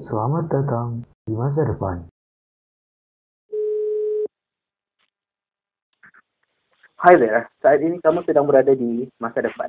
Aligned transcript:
Selamat 0.00 0.48
datang 0.48 1.04
di 1.28 1.36
masa 1.36 1.60
depan. 1.60 2.08
Hai 6.96 7.20
there, 7.20 7.44
saat 7.60 7.84
ini 7.84 8.00
kamu 8.00 8.24
sedang 8.24 8.48
berada 8.48 8.72
di 8.72 9.04
masa 9.20 9.44
depan. 9.44 9.68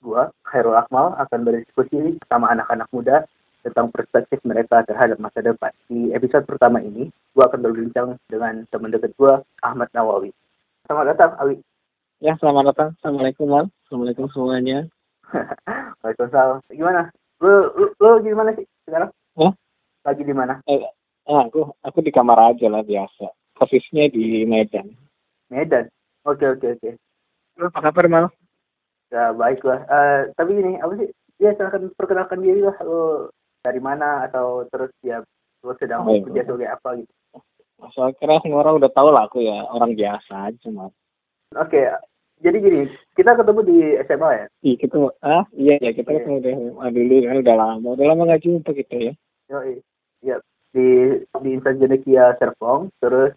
Gua, 0.00 0.32
Khairul 0.48 0.80
Akmal, 0.80 1.12
akan 1.12 1.44
berdiskusi 1.44 2.16
bersama 2.24 2.48
anak-anak 2.56 2.88
muda 2.88 3.28
tentang 3.60 3.92
perspektif 3.92 4.40
mereka 4.48 4.80
terhadap 4.88 5.20
masa 5.20 5.44
depan. 5.44 5.76
Di 5.92 6.08
episode 6.16 6.48
pertama 6.48 6.80
ini, 6.80 7.12
gua 7.36 7.52
akan 7.52 7.60
berbincang 7.60 8.16
dengan 8.32 8.64
teman 8.72 8.96
dekat 8.96 9.12
gua, 9.20 9.44
Ahmad 9.60 9.92
Nawawi. 9.92 10.32
Selamat 10.88 11.12
datang, 11.12 11.36
Awi. 11.36 11.60
Ya, 12.24 12.32
selamat 12.40 12.72
datang. 12.72 12.96
Assalamualaikum, 12.96 13.44
Mal. 13.44 13.68
Assalamualaikum 13.84 14.24
semuanya. 14.32 14.88
Waalaikumsalam. 16.00 16.64
Gimana? 16.72 17.12
Lu, 17.44 17.52
lu, 17.76 17.86
lu 18.00 18.24
gimana 18.24 18.56
sih 18.56 18.64
sekarang? 18.88 19.12
Hah? 19.38 19.52
Lagi 20.06 20.22
di 20.24 20.34
mana? 20.34 20.58
Ah, 21.28 21.46
aku 21.46 21.70
aku 21.84 21.98
di 22.02 22.10
kamar 22.10 22.54
aja 22.54 22.66
lah 22.66 22.82
biasa. 22.82 23.30
Posisinya 23.54 24.08
di 24.08 24.48
Medan. 24.48 24.90
Medan. 25.52 25.86
Oke, 26.24 26.48
oke, 26.48 26.80
oke. 26.80 26.90
Lu 27.60 27.68
apa 27.68 27.80
kabar, 27.84 28.08
Mal? 28.08 28.26
Ya, 29.12 29.34
baik 29.36 29.60
lah. 29.66 29.84
Eh, 29.84 30.20
tapi 30.34 30.56
ini, 30.56 30.80
apa 30.80 30.96
sih? 30.96 31.08
Ya, 31.36 31.52
silahkan 31.54 31.92
perkenalkan 31.94 32.40
diri 32.40 32.64
lah. 32.64 32.76
Lu 32.80 33.28
dari 33.60 33.80
mana 33.80 34.24
atau 34.24 34.64
terus 34.72 34.88
ya 35.04 35.20
lu 35.60 35.76
sedang 35.76 36.08
Oh, 36.08 36.16
bekerja 36.16 36.48
sebagai 36.48 36.72
apa 36.72 36.88
gitu. 36.96 37.12
Saya 37.92 38.12
kira 38.16 38.40
semua 38.40 38.64
orang 38.64 38.80
udah 38.80 38.90
tahu 38.92 39.08
lah 39.12 39.28
aku 39.28 39.44
ya 39.44 39.64
orang 39.72 39.92
biasa 39.96 40.52
aja. 40.52 40.68
Oke, 41.56 41.80
jadi 42.40 42.56
gini, 42.56 42.82
kita 43.12 43.36
ketemu 43.36 43.60
di 43.62 43.76
SMA 44.08 44.30
ya? 44.32 44.46
Iya, 44.60 44.74
kita 44.80 44.96
ah 45.20 45.44
iya 45.52 45.74
ya 45.76 45.90
kita 45.92 46.08
Iya. 46.08 46.16
ketemu 46.24 46.36
deh 46.40 46.54
ah, 46.80 46.88
dulu 46.88 47.14
kan 47.20 47.36
udah 47.44 47.56
lama. 47.56 47.88
Udah 47.92 48.06
lama 48.08 48.22
nggak 48.24 48.42
jumpa 48.42 48.70
kita 48.72 48.96
ya. 48.96 49.12
Yoi. 49.52 49.84
Ya, 50.20 50.36
di 50.72 50.86
di 51.20 51.48
Insan 51.52 51.80
Jenekia 51.80 52.36
Serpong, 52.36 52.88
terus 53.00 53.32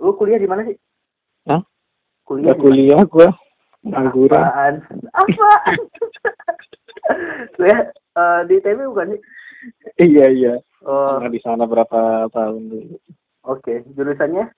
lu 0.00 0.16
kuliah 0.16 0.40
di 0.40 0.48
mana 0.48 0.64
sih? 0.64 0.76
Hah? 1.48 1.60
Kuliah 2.24 2.52
di 2.52 2.56
mana? 2.56 2.64
kuliah 2.64 3.02
gua 3.04 3.28
pengangguran. 3.84 4.40
Apaan? 4.40 4.74
Apaan? 5.12 5.76
kuliah 7.56 7.80
eh, 7.92 8.40
di 8.48 8.54
ITB 8.56 8.78
bukan 8.88 9.16
sih? 9.16 9.20
Iya, 10.00 10.26
iya. 10.32 10.54
Oh, 10.80 11.20
Pernah 11.20 11.28
di 11.32 11.40
sana 11.44 11.64
berapa 11.68 12.28
tahun 12.32 12.72
dulu. 12.72 12.96
oke. 13.44 13.84
Jurusannya? 13.92 14.48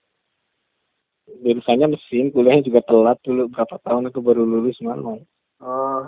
Jurusannya 1.22 1.94
mesin, 1.94 2.34
kuliahnya 2.34 2.66
juga 2.66 2.80
telat 2.82 3.18
dulu 3.22 3.46
berapa 3.48 3.78
tahun 3.82 4.10
aku 4.10 4.18
baru 4.20 4.42
lulus 4.42 4.78
malah. 4.82 5.22
Oh, 5.62 6.02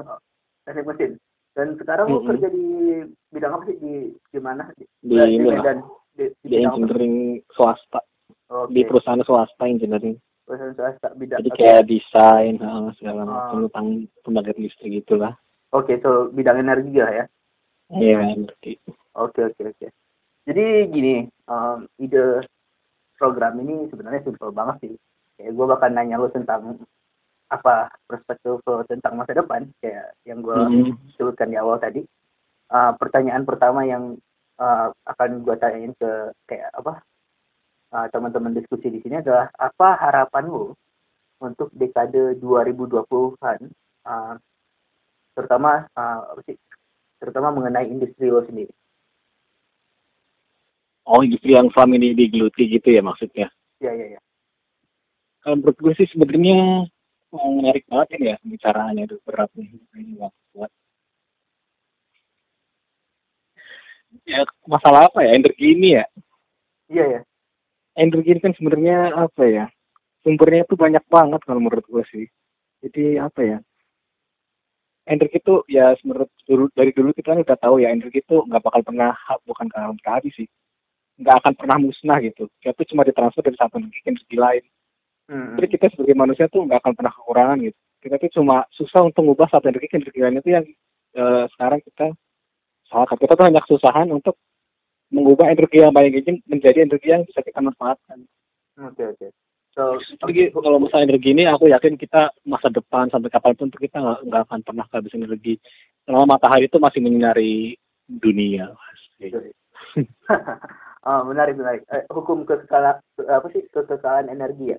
teknik 0.67 0.91
mesin. 0.91 1.11
Dan 1.55 1.79
sekarang 1.79 2.11
lu 2.11 2.19
Mm-mm. 2.19 2.29
kerja 2.35 2.49
di 2.51 2.67
bidang 3.31 3.55
apa 3.55 3.65
sih? 3.71 3.77
Di 3.79 3.95
di 4.11 4.39
mana? 4.43 4.67
Di, 4.75 4.85
Di 5.07 5.15
di 5.15 5.39
Medan. 5.39 5.79
Di, 6.15 6.25
di 6.43 6.51
di 6.51 6.59
bidang 6.59 6.67
apa? 6.67 6.75
engineering 6.83 7.17
swasta, 7.55 8.01
Oke. 8.51 8.75
di 8.75 8.81
perusahaan 8.83 9.23
swasta 9.23 9.63
engineering. 9.71 10.19
Perusahaan 10.43 10.75
swasta 10.75 11.15
bidang. 11.15 11.39
Jadi 11.47 11.51
kayak 11.55 11.87
desain 11.87 12.59
ah, 12.59 12.91
segala 12.99 13.23
Ah. 13.23 13.27
macam 13.31 13.59
tentang 13.71 13.87
pembangkit 14.27 14.59
listrik 14.59 14.99
gitulah. 14.99 15.39
Oke, 15.71 15.99
so 16.03 16.31
bidang 16.35 16.59
energi 16.59 16.99
lah 16.99 17.11
ya. 17.23 17.25
Iya, 17.95 18.35
ngerti. 18.35 18.83
Oke 19.15 19.47
oke 19.47 19.63
oke. 19.71 19.87
Jadi 20.45 20.65
gini, 20.91 21.15
um, 21.47 21.87
ide 22.03 22.43
program 23.19 23.59
ini 23.63 23.89
sebenarnya 23.91 24.23
simpel 24.27 24.51
banget 24.51 24.77
sih. 24.85 24.95
Kayak 25.39 25.53
gue 25.55 25.67
bakal 25.67 25.89
nanya 25.91 26.17
lu 26.19 26.31
tentang 26.31 26.79
apa 27.51 27.91
perspektif 28.07 28.59
lu 28.65 28.83
tentang 28.87 29.15
masa 29.19 29.37
depan, 29.37 29.69
kayak 29.79 30.15
yang 30.27 30.43
gue 30.43 30.55
Mhm. 30.55 31.15
sebutkan 31.19 31.51
di 31.51 31.57
awal 31.59 31.79
tadi. 31.79 32.03
Uh, 32.73 32.91
pertanyaan 32.97 33.45
pertama 33.45 33.85
yang 33.87 34.17
uh, 34.59 34.89
akan 35.07 35.45
gue 35.45 35.55
tanyain 35.61 35.93
ke 35.95 36.33
kayak 36.49 36.73
apa 36.75 37.05
uh, 37.95 38.07
teman-teman 38.11 38.57
diskusi 38.57 38.91
di 38.91 38.99
sini 39.05 39.21
adalah 39.21 39.53
apa 39.55 40.01
harapan 40.01 40.45
lu 40.49 40.75
untuk 41.45 41.69
dekade 41.77 42.41
2020-an, 42.41 43.61
uh, 44.09 44.35
terutama 45.37 45.87
uh, 45.95 46.35
terutama 47.21 47.53
mengenai 47.53 47.87
industri 47.91 48.33
lo 48.33 48.43
sendiri. 48.49 48.73
Oh, 51.05 51.21
industri 51.21 51.53
yang 51.53 51.69
selama 51.69 52.01
ini 52.01 52.17
digeluti 52.17 52.65
gitu 52.65 52.89
ya 52.89 53.05
maksudnya. 53.05 53.53
Ya 53.77 53.93
ya 53.93 54.17
ya. 54.17 54.21
Kalau 55.45 55.61
menurut 55.61 55.77
gue 55.77 55.93
sih 56.01 56.09
sebenarnya 56.09 56.89
menarik 57.35 57.85
banget 57.93 58.17
ini 58.17 58.33
ya 58.33 58.37
pembicaraannya 58.41 59.03
itu 59.05 59.17
berat 59.29 59.51
nih. 59.53 59.69
Ya 64.25 64.49
masalah 64.65 65.13
apa 65.13 65.21
ya 65.29 65.37
energi 65.37 65.77
ini 65.77 65.89
ya? 66.01 66.05
Iya 66.89 67.05
ya. 67.05 67.21
Energi 68.01 68.29
ini 68.33 68.41
kan 68.41 68.57
sebenarnya 68.57 69.13
apa 69.13 69.45
ya? 69.45 69.69
Sumbernya 70.25 70.65
itu 70.65 70.73
banyak 70.81 71.05
banget 71.05 71.41
kalau 71.45 71.61
menurut 71.61 71.85
gue 71.85 72.05
sih. 72.09 72.25
Jadi 72.81 73.21
apa 73.21 73.41
ya? 73.45 73.59
Energi 75.05 75.37
itu 75.37 75.61
ya 75.69 75.93
menurut 76.01 76.33
dulu 76.49 76.73
dari 76.73 76.97
dulu 76.97 77.13
kita 77.13 77.37
kan 77.37 77.45
udah 77.45 77.59
tahu 77.61 77.85
ya 77.85 77.93
energi 77.93 78.25
itu 78.25 78.41
nggak 78.49 78.65
bakal 78.65 78.81
pernah 78.81 79.13
bukan 79.45 79.69
kawan 79.69 80.01
kali 80.01 80.33
sih 80.33 80.49
nggak 81.19 81.37
akan 81.43 81.53
pernah 81.55 81.77
musnah 81.79 82.19
gitu. 82.23 82.51
Dia 82.61 82.75
tuh 82.75 82.87
cuma 82.91 83.07
ditransfer 83.07 83.43
dari 83.43 83.59
satu 83.59 83.79
energi 83.79 84.01
ke 84.03 84.09
energi 84.11 84.37
lain. 84.37 84.65
Hmm. 85.25 85.57
Jadi 85.57 85.67
kita 85.79 85.87
sebagai 85.95 86.17
manusia 86.19 86.47
tuh 86.51 86.67
nggak 86.67 86.81
akan 86.85 86.95
pernah 86.99 87.13
kekurangan 87.15 87.59
gitu. 87.63 87.79
Kita 88.03 88.17
tuh 88.21 88.31
cuma 88.37 88.57
susah 88.75 89.01
untuk 89.07 89.23
mengubah 89.25 89.49
satu 89.49 89.71
energi 89.71 89.89
ke 89.89 89.97
energi 89.97 90.21
lain 90.21 90.37
itu 90.43 90.51
yang 90.53 90.65
eh, 91.17 91.45
sekarang 91.57 91.81
kita 91.81 92.07
salah 92.91 93.09
kita 93.09 93.33
tuh 93.33 93.47
hanya 93.49 93.61
kesusahan 93.65 94.09
untuk 94.13 94.37
mengubah 95.09 95.49
energi 95.49 95.81
yang 95.81 95.95
banyak 95.95 96.21
ini 96.21 96.43
menjadi 96.45 96.85
energi 96.85 97.09
yang 97.09 97.23
bisa 97.25 97.41
kita 97.41 97.63
manfaatkan. 97.63 98.27
Oke 98.83 99.03
oke. 99.07 99.27
So 99.75 99.99
Jadi 100.31 100.55
kalau 100.55 100.79
masalah 100.79 101.03
energi 101.03 101.35
ini 101.35 101.51
aku 101.51 101.67
yakin 101.71 101.99
kita 101.99 102.31
masa 102.47 102.71
depan 102.71 103.11
sampai 103.11 103.31
kapan 103.31 103.59
pun 103.59 103.71
tuh 103.71 103.81
kita 103.83 103.99
nggak 103.99 104.21
nggak 104.31 104.43
akan 104.47 104.61
pernah 104.63 104.87
kehabisan 104.91 105.27
energi. 105.27 105.59
Selama 106.07 106.37
matahari 106.37 106.71
itu 106.71 106.79
masih 106.79 107.01
menyinari 107.01 107.75
dunia. 108.07 108.71
oh, 111.05 111.23
menarik 111.29 111.55
menarik. 111.57 111.83
Eh, 111.93 112.05
hukum 112.11 112.49
kekekalan 112.49 112.99
apa 113.29 113.47
sih 113.53 113.63
kekekalan 113.71 114.33
energi 114.33 114.75
ya? 114.75 114.79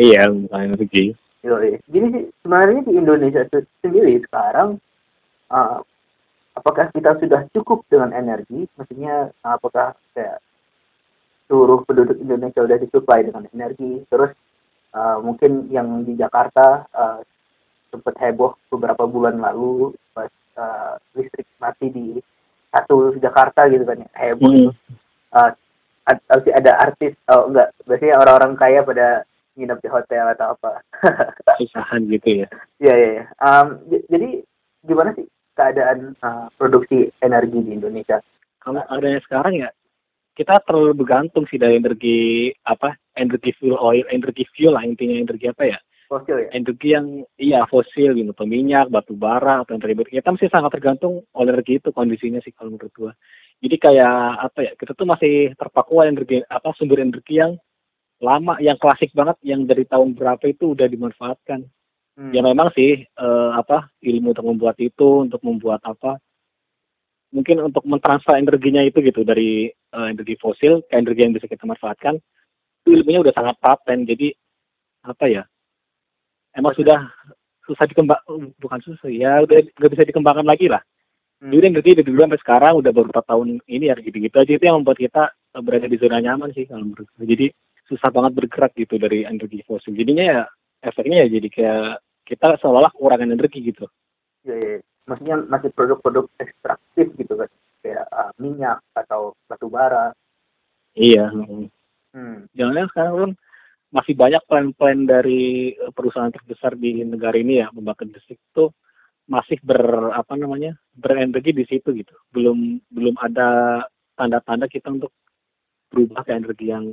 Iya, 0.00 0.22
bukan 0.32 0.60
energi. 0.72 1.12
Yoi. 1.40 1.80
Gini 1.88 2.06
sih 2.12 2.24
sebenarnya 2.44 2.84
di 2.84 2.92
Indonesia 2.96 3.44
se- 3.48 3.68
sendiri 3.80 4.20
sekarang 4.28 4.76
uh, 5.48 5.80
apakah 6.52 6.92
kita 6.92 7.16
sudah 7.16 7.48
cukup 7.56 7.84
dengan 7.88 8.12
energi? 8.12 8.68
Maksudnya 8.76 9.32
uh, 9.44 9.56
apakah 9.56 9.96
kayak 10.12 10.40
seluruh 11.48 11.82
penduduk 11.88 12.20
Indonesia 12.20 12.60
sudah 12.60 12.78
disuplai 12.78 13.24
dengan 13.24 13.48
energi? 13.56 14.04
Terus 14.12 14.36
uh, 14.92 15.16
mungkin 15.24 15.72
yang 15.72 16.04
di 16.04 16.12
Jakarta 16.20 16.84
uh, 16.92 17.24
sempat 17.90 18.14
heboh 18.20 18.54
beberapa 18.70 19.08
bulan 19.08 19.40
lalu 19.40 19.96
pas 20.14 20.30
uh, 20.60 20.94
listrik 21.16 21.48
mati 21.58 21.90
di 21.90 22.06
satu 22.70 23.18
Jakarta 23.18 23.66
gitu 23.66 23.82
kan 23.82 23.98
ya 23.98 24.10
heboh 24.14 24.46
Hmm. 24.46 24.70
Uh, 25.34 25.50
ad- 26.08 26.24
pasti 26.26 26.50
ada 26.54 26.72
artis 26.80 27.14
oh 27.30 27.50
enggak 27.50 27.70
biasanya 27.86 28.14
orang-orang 28.20 28.52
kaya 28.58 28.80
pada 28.82 29.22
nginep 29.58 29.78
di 29.82 29.88
hotel 29.90 30.24
atau 30.34 30.56
apa 30.56 30.80
Susahan 31.60 32.06
gitu 32.08 32.44
ya. 32.44 32.48
Iya 32.80 32.94
iya. 32.96 33.08
iya. 33.18 33.24
Um, 33.42 33.82
jadi 34.08 34.40
gimana 34.86 35.12
sih 35.12 35.26
keadaan 35.58 36.16
uh, 36.24 36.48
produksi 36.56 37.12
energi 37.20 37.60
di 37.60 37.76
Indonesia? 37.76 38.22
kalau 38.60 38.84
adanya 38.92 39.20
sekarang 39.24 39.54
ya 39.56 39.68
kita 40.36 40.60
terlalu 40.68 41.02
bergantung 41.02 41.48
sih 41.48 41.58
dari 41.58 41.80
energi 41.80 42.52
apa 42.68 42.94
energi 43.16 43.50
fuel 43.56 43.76
oil 43.80 44.04
energi 44.12 44.44
fuel 44.52 44.76
lah 44.76 44.84
intinya 44.84 45.16
energi 45.16 45.48
apa 45.48 45.64
ya 45.66 45.78
Fosil 46.10 46.36
ya? 46.42 46.48
energi 46.50 46.88
yang 46.90 47.22
iya 47.38 47.62
fosil 47.70 48.18
gitu 48.18 48.34
minyak 48.42 48.90
batu 48.90 49.14
bara 49.14 49.62
atau 49.62 49.78
energi 49.78 49.94
baru. 49.94 50.10
kita 50.10 50.34
masih 50.34 50.50
sangat 50.50 50.70
tergantung 50.74 51.22
oleh 51.38 51.54
energi 51.54 51.78
itu 51.78 51.94
kondisinya 51.94 52.42
sih 52.42 52.50
kalau 52.50 52.74
menurut 52.74 52.90
gua 52.98 53.12
jadi 53.62 53.76
kayak 53.78 54.18
apa 54.50 54.58
ya 54.58 54.72
kita 54.74 54.98
tuh 54.98 55.06
masih 55.06 55.54
terpaku 55.54 56.02
energi 56.02 56.42
apa 56.50 56.74
sumber 56.74 56.98
energi 56.98 57.38
yang 57.38 57.54
lama 58.18 58.58
yang 58.58 58.74
klasik 58.74 59.14
banget 59.14 59.38
yang 59.46 59.62
dari 59.70 59.86
tahun 59.86 60.18
berapa 60.18 60.42
itu 60.50 60.74
udah 60.74 60.90
dimanfaatkan 60.90 61.62
Hmm. 62.20 62.36
ya 62.36 62.44
memang 62.44 62.68
sih 62.76 63.00
eh, 63.00 63.50
apa 63.56 63.88
ilmu 64.04 64.36
untuk 64.36 64.44
membuat 64.44 64.76
itu 64.76 65.24
untuk 65.24 65.40
membuat 65.40 65.80
apa 65.88 66.20
mungkin 67.32 67.64
untuk 67.64 67.80
mentransfer 67.88 68.36
energinya 68.36 68.84
itu 68.84 69.00
gitu 69.00 69.24
dari 69.24 69.72
eh, 69.72 70.06
energi 70.12 70.36
fosil 70.36 70.84
ke 70.84 71.00
energi 71.00 71.24
yang 71.24 71.32
bisa 71.32 71.48
kita 71.48 71.64
manfaatkan 71.64 72.20
itu 72.84 72.88
ilmunya 72.92 73.24
udah 73.24 73.32
sangat 73.32 73.56
paten 73.56 74.04
jadi 74.04 74.36
apa 75.08 75.24
ya 75.32 75.42
emang 76.56 76.72
sudah 76.74 77.10
susah 77.66 77.86
dikembang 77.86 78.20
bukan 78.58 78.80
susah 78.82 79.10
ya 79.10 79.42
udah 79.42 79.58
nggak 79.78 79.90
bisa 79.94 80.04
dikembangkan 80.08 80.46
lagi 80.46 80.68
lah 80.70 80.82
Hmm. 81.40 81.56
jadi 81.56 81.72
energi 81.72 81.96
dari 81.96 82.04
dulu 82.04 82.20
sampai 82.20 82.42
sekarang 82.44 82.72
udah 82.84 82.92
beberapa 82.92 83.24
tahun 83.24 83.64
ini 83.64 83.88
ya 83.88 83.96
gitu-gitu 83.96 84.36
aja 84.36 84.52
itu 84.52 84.60
yang 84.60 84.84
membuat 84.84 85.00
kita 85.00 85.32
eh, 85.32 85.62
berada 85.64 85.88
di 85.88 85.96
zona 85.96 86.20
nyaman 86.20 86.52
sih 86.52 86.68
kalau 86.68 86.84
menurut 86.84 87.08
gue. 87.16 87.24
jadi 87.24 87.46
susah 87.88 88.12
banget 88.12 88.36
bergerak 88.36 88.76
gitu 88.76 89.00
dari 89.00 89.24
energi 89.24 89.64
fosil 89.64 89.96
jadinya 89.96 90.20
ya 90.20 90.40
efeknya 90.84 91.24
ya 91.24 91.40
jadi 91.40 91.48
kayak 91.48 91.84
kita 92.28 92.60
seolah-olah 92.60 92.92
kekurangan 92.92 93.32
energi 93.32 93.72
gitu 93.72 93.88
Ya, 94.40 94.56
ya. 94.56 94.80
Maksudnya 95.04 95.36
masih 95.52 95.68
produk-produk 95.76 96.32
ekstraktif 96.40 97.12
gitu 97.18 97.36
kan? 97.36 97.50
Kayak 97.84 98.08
uh, 98.08 98.32
minyak 98.40 98.80
atau 98.96 99.36
batu 99.44 99.68
bara. 99.68 100.16
Iya. 100.96 101.28
Hmm. 102.16 102.48
Jangan 102.56 102.88
sekarang 102.88 103.14
kan 103.20 103.30
masih 103.90 104.14
banyak 104.14 104.42
plan-plan 104.46 105.06
dari 105.06 105.74
eh, 105.74 105.92
perusahaan 105.94 106.30
terbesar 106.30 106.78
di 106.78 107.02
negara 107.02 107.34
ini 107.34 107.62
ya 107.62 107.70
pembangkit 107.74 108.14
listrik 108.14 108.38
itu 108.38 108.70
masih 109.30 109.58
ber 109.62 110.10
apa 110.14 110.34
namanya 110.34 110.74
berenergi 110.94 111.54
di 111.54 111.64
situ 111.66 111.94
gitu 111.94 112.14
belum 112.34 112.82
belum 112.90 113.14
ada 113.22 113.82
tanda-tanda 114.18 114.66
kita 114.66 114.90
untuk 114.90 115.14
berubah 115.90 116.22
ke 116.26 116.34
energi 116.34 116.66
yang 116.70 116.86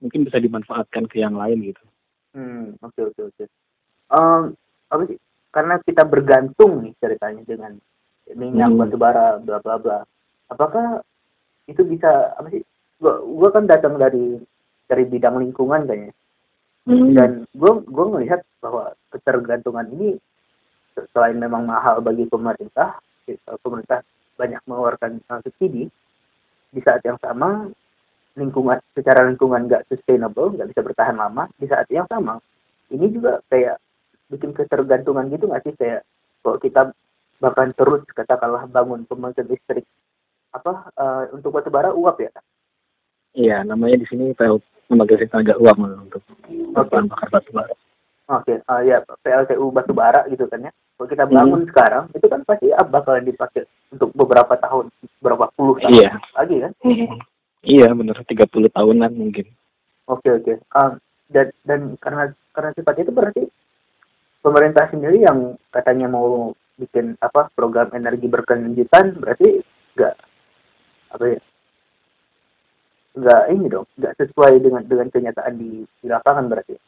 mungkin 0.00 0.26
bisa 0.26 0.38
dimanfaatkan 0.38 1.06
ke 1.06 1.22
yang 1.22 1.34
lain 1.38 1.74
gitu 1.74 1.82
Hmm, 2.30 2.78
oke 2.78 3.10
oke 3.10 3.20
oke. 3.26 3.44
Em, 4.14 4.54
apa 4.86 5.02
sih? 5.10 5.18
Karena 5.50 5.82
kita 5.82 6.06
bergantung 6.06 6.86
nih 6.86 6.94
ceritanya 7.02 7.42
dengan 7.42 7.74
minyak, 8.38 8.70
Hmm. 8.70 8.78
batu 8.78 8.94
bara, 8.94 9.42
bla 9.42 9.58
bla 9.58 9.82
bla. 9.82 9.98
Apakah 10.46 11.02
itu 11.66 11.82
bisa 11.82 12.30
apa 12.38 12.46
sih? 12.54 12.62
Gua, 13.02 13.18
gua 13.18 13.50
kan 13.50 13.66
datang 13.66 13.98
dari 13.98 14.38
dari 14.90 15.06
bidang 15.06 15.38
lingkungan 15.38 15.86
kayaknya. 15.86 16.14
Dan 17.14 17.46
gua 17.54 17.78
gua 17.86 18.18
melihat 18.18 18.42
bahwa 18.58 18.90
ketergantungan 19.14 19.86
ini 19.94 20.18
selain 21.14 21.38
memang 21.38 21.70
mahal 21.70 22.02
bagi 22.02 22.26
pemerintah, 22.26 22.98
eh, 23.30 23.38
pemerintah 23.62 24.02
banyak 24.34 24.58
mengeluarkan 24.66 25.22
subsidi 25.46 25.86
di 26.74 26.80
saat 26.82 27.06
yang 27.06 27.20
sama 27.22 27.70
lingkungan 28.34 28.78
secara 28.94 29.26
lingkungan 29.26 29.66
nggak 29.70 29.86
sustainable 29.90 30.54
nggak 30.54 30.70
bisa 30.70 30.80
bertahan 30.86 31.18
lama 31.18 31.50
di 31.58 31.66
saat 31.66 31.86
yang 31.90 32.06
sama 32.06 32.38
ini 32.90 33.06
juga 33.10 33.38
kayak 33.46 33.78
bikin 34.30 34.50
ketergantungan 34.54 35.30
gitu 35.30 35.46
nggak 35.46 35.62
sih? 35.66 35.74
Kayak 35.78 36.02
kalau 36.42 36.58
kita 36.58 36.82
bahkan 37.40 37.70
terus 37.72 38.02
katakanlah 38.12 38.66
bangun 38.68 39.06
pembangkit 39.08 39.46
listrik 39.48 39.86
apa 40.50 40.90
eh, 40.92 41.24
untuk 41.32 41.54
batu 41.54 41.70
bara 41.70 41.94
uap 41.94 42.18
ya 42.20 42.30
iya 43.34 43.62
namanya 43.62 44.00
di 44.00 44.06
sini 44.08 44.34
PL 44.34 44.58
lembaga 44.90 45.14
tenaga 45.22 45.54
uang 45.58 45.78
untuk 46.10 46.22
bahan 46.74 47.06
bakar 47.06 47.28
batu 47.30 47.50
bara. 47.54 47.74
Oke 48.30 48.58
eh, 48.58 48.80
ya 48.86 49.02
PLTU 49.02 49.70
batu 49.70 49.92
bara 49.94 50.26
gitu 50.30 50.46
kan 50.50 50.66
ya. 50.66 50.72
Kalau 50.98 51.08
kita 51.08 51.24
bangun 51.26 51.64
sekarang 51.70 52.10
itu 52.12 52.26
kan 52.28 52.42
pasti 52.44 52.68
ah, 52.74 52.84
bakalan 52.84 53.24
dipakai 53.24 53.64
untuk 53.90 54.10
beberapa 54.14 54.54
tahun 54.58 54.90
beberapa 55.22 55.48
puluh 55.54 55.78
tahun 55.80 55.94
Iya. 55.94 56.12
lagi 56.34 56.56
kan? 56.62 56.72
Iya 57.60 57.92
benar 57.92 58.16
30 58.24 58.48
tahunan 58.72 59.12
mungkin. 59.20 59.44
Oke 60.08 60.32
oke. 60.32 60.64
Um, 60.72 60.96
dan 61.28 61.52
dan 61.68 61.92
karena 62.00 62.32
karena 62.56 62.72
sifat 62.72 63.04
itu 63.04 63.12
berarti 63.12 63.42
pemerintah 64.40 64.88
sendiri 64.88 65.20
yang 65.20 65.60
katanya 65.68 66.08
mau 66.08 66.56
bikin 66.80 67.20
apa 67.20 67.52
program 67.52 67.92
energi 67.92 68.24
berkelanjutan 68.32 69.12
berarti 69.20 69.60
nggak 69.92 70.14
apa 71.12 71.24
ya 71.36 71.40
nggak 73.16 73.42
ini 73.50 73.66
dong 73.66 73.86
nggak 73.98 74.14
sesuai 74.18 74.62
dengan 74.62 74.82
dengan 74.86 75.08
kenyataan 75.10 75.54
di, 75.58 75.82
di 75.82 76.06
lapangan 76.06 76.46
berarti. 76.46 76.78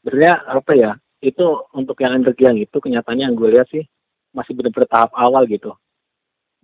sebenarnya 0.00 0.34
apa 0.48 0.72
ya 0.72 0.92
itu 1.20 1.46
untuk 1.74 1.98
yang 2.00 2.16
energi 2.22 2.42
yang 2.46 2.56
itu 2.56 2.76
kenyataannya 2.76 3.24
yang 3.26 3.36
gue 3.36 3.50
lihat 3.52 3.68
sih 3.68 3.84
masih 4.32 4.52
benar-benar 4.56 4.88
tahap 4.88 5.10
awal 5.16 5.44
gitu 5.48 5.72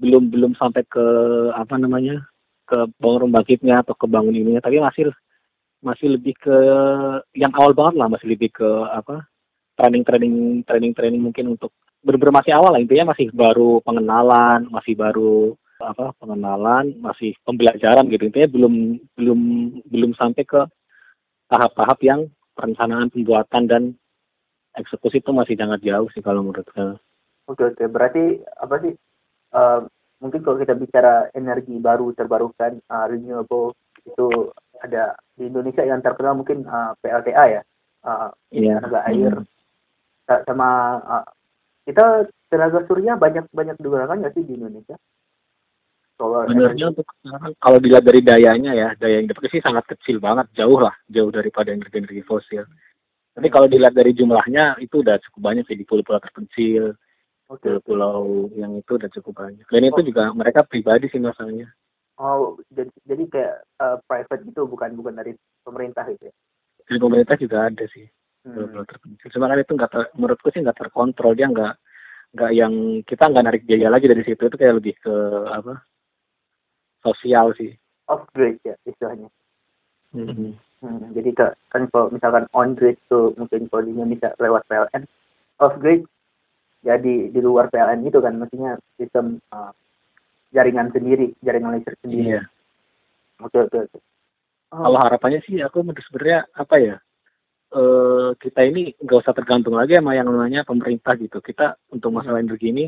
belum 0.00 0.28
belum 0.32 0.52
sampai 0.56 0.84
ke 0.88 1.06
apa 1.56 1.74
namanya 1.76 2.24
ke 2.68 2.88
bangun 3.00 3.28
pembangkitnya 3.28 3.84
atau 3.84 3.94
ke 3.96 4.06
bangun 4.08 4.32
ininya 4.32 4.62
tapi 4.64 4.80
masih 4.80 5.12
masih 5.82 6.14
lebih 6.14 6.38
ke 6.38 6.56
yang 7.36 7.50
awal 7.58 7.74
banget 7.74 7.98
lah 7.98 8.08
masih 8.08 8.32
lebih 8.32 8.54
ke 8.54 8.68
apa 8.88 9.26
training 9.76 10.04
training 10.06 10.34
training 10.64 10.92
training 10.94 11.22
mungkin 11.22 11.58
untuk 11.58 11.74
benar-benar 12.02 12.42
masih 12.42 12.52
awal 12.54 12.70
lah 12.74 12.80
intinya 12.82 13.12
masih 13.12 13.30
baru 13.34 13.82
pengenalan 13.82 14.70
masih 14.70 14.94
baru 14.94 15.58
apa 15.82 16.14
pengenalan 16.22 16.94
masih 17.02 17.34
pembelajaran 17.42 18.06
gitu 18.08 18.30
intinya 18.30 18.48
belum 18.48 18.74
belum 19.18 19.40
belum 19.90 20.10
sampai 20.14 20.46
ke 20.46 20.62
tahap-tahap 21.50 21.98
yang 22.06 22.20
perencanaan 22.56 23.10
pembuatan 23.12 23.64
dan 23.68 23.82
eksekusi 24.78 25.20
itu 25.20 25.30
masih 25.36 25.58
sangat 25.58 25.84
jauh 25.84 26.08
sih 26.14 26.24
kalau 26.24 26.40
menurut 26.40 26.64
saya. 26.72 26.96
Oke 27.50 27.66
oke 27.68 27.84
berarti 27.90 28.40
apa 28.56 28.74
sih 28.80 28.92
uh, 29.52 29.84
mungkin 30.22 30.40
kalau 30.46 30.56
kita 30.62 30.72
bicara 30.78 31.28
energi 31.34 31.76
baru 31.76 32.14
terbarukan 32.14 32.78
uh, 32.88 33.06
renewable 33.10 33.74
itu 34.06 34.48
ada 34.80 35.18
di 35.36 35.50
Indonesia 35.50 35.82
yang 35.82 36.00
terkenal 36.00 36.38
mungkin 36.38 36.64
uh, 36.64 36.94
PLTA 37.02 37.44
ya 37.60 37.62
uh, 38.06 38.30
Iya. 38.54 38.78
tenaga 38.78 39.00
air 39.10 39.34
Sa- 40.24 40.42
sama 40.46 40.68
uh, 41.02 41.26
kita 41.82 42.30
tenaga 42.46 42.86
surya 42.86 43.18
banyak 43.18 43.50
banyak 43.50 43.76
digunakan 43.82 44.14
nggak 44.14 44.34
sih 44.38 44.46
di 44.46 44.54
Indonesia? 44.54 44.96
Sebenarnya 46.18 46.86
untuk 46.94 47.08
sekarang 47.18 47.52
kalau 47.58 47.78
dilihat 47.82 48.04
dari 48.06 48.20
dayanya 48.22 48.72
ya, 48.76 48.88
daya 48.94 49.18
yang 49.18 49.28
dipakai 49.28 49.58
sih 49.58 49.62
sangat 49.64 49.84
kecil 49.90 50.22
banget, 50.22 50.46
jauh 50.54 50.78
lah, 50.78 50.94
jauh 51.10 51.32
daripada 51.34 51.74
energi-energi 51.74 52.22
fosil. 52.22 52.62
Tapi 53.32 53.48
kalau 53.48 53.66
dilihat 53.66 53.96
dari 53.96 54.12
jumlahnya 54.12 54.78
itu 54.78 55.00
udah 55.00 55.18
cukup 55.28 55.40
banyak 55.50 55.64
sih 55.66 55.74
di 55.74 55.88
pulau-pulau 55.88 56.20
terpencil, 56.20 56.94
pulau-pulau 57.48 58.52
yang 58.54 58.76
itu 58.76 58.92
udah 58.94 59.10
cukup 59.10 59.34
banyak. 59.48 59.66
Dan 59.66 59.82
itu 59.88 60.00
juga 60.04 60.30
mereka 60.36 60.62
pribadi 60.62 61.08
sih 61.08 61.18
masalahnya. 61.18 61.72
Oh 62.20 62.60
jadi, 62.68 62.92
jadi 63.08 63.24
kayak 63.26 63.54
uh, 63.80 63.98
private 64.04 64.42
gitu 64.46 64.68
bukan 64.68 64.94
bukan 64.94 65.16
dari 65.16 65.32
pemerintah 65.64 66.04
gitu 66.12 66.28
ya? 66.28 66.34
Dari 66.86 66.98
pemerintah 67.00 67.34
juga 67.40 67.72
ada 67.72 67.84
sih 67.88 68.06
Hmm. 68.42 68.58
pulau-pulau 68.58 68.86
terpencil. 68.90 69.28
Cuma 69.38 69.46
kan 69.46 69.58
itu 69.62 69.70
nggak 69.70 69.90
ter, 69.90 70.02
menurutku 70.18 70.50
sih 70.50 70.58
nggak 70.58 70.74
terkontrol 70.74 71.38
dia 71.38 71.46
nggak 71.46 71.74
nggak 72.34 72.50
yang 72.56 72.74
kita 73.06 73.24
nggak 73.30 73.44
narik 73.44 73.62
biaya 73.62 73.88
lagi 73.92 74.10
dari 74.10 74.22
situ 74.26 74.42
itu 74.48 74.56
kayak 74.58 74.82
lebih 74.82 74.94
ke 74.98 75.14
apa 75.46 75.84
sosial 77.02 77.52
sih. 77.58 77.74
Off 78.08 78.24
grid 78.32 78.58
ya 78.64 78.78
istilahnya. 78.86 79.28
Mhm. 80.14 80.58
Hmm, 80.82 81.14
jadi 81.14 81.30
kan 81.70 81.86
kalau 81.94 82.10
misalkan 82.10 82.50
on 82.50 82.74
grid 82.74 82.98
tuh 83.06 83.30
mungkin 83.38 83.70
kalau 83.70 83.86
di 83.86 83.94
Indonesia 83.94 84.34
lewat 84.42 84.66
PLN, 84.66 85.06
off 85.62 85.78
grid 85.78 86.02
jadi 86.82 87.30
di 87.30 87.40
luar 87.42 87.70
PLN 87.70 88.02
itu 88.02 88.18
kan 88.18 88.34
maksudnya 88.34 88.74
sistem 88.98 89.38
uh, 89.54 89.70
jaringan 90.50 90.90
sendiri, 90.90 91.30
jaringan 91.46 91.78
listrik 91.78 91.98
sendiri. 92.02 92.38
Iya. 92.38 92.42
Oke 93.46 93.58
oke 93.62 93.78
oke. 93.86 93.98
Oh, 94.74 94.90
Kalau 94.90 94.98
harapannya 94.98 95.40
sih 95.46 95.62
aku 95.62 95.86
sebenarnya 95.86 96.50
apa 96.54 96.76
ya? 96.82 96.96
eh 97.72 98.30
kita 98.36 98.68
ini 98.68 98.92
nggak 99.00 99.24
usah 99.24 99.32
tergantung 99.32 99.80
lagi 99.80 99.96
sama 99.96 100.12
yang 100.12 100.28
namanya 100.28 100.60
pemerintah 100.60 101.16
gitu. 101.16 101.40
Kita 101.40 101.72
untuk 101.88 102.12
masalah 102.12 102.44
energi 102.44 102.68
ini 102.68 102.84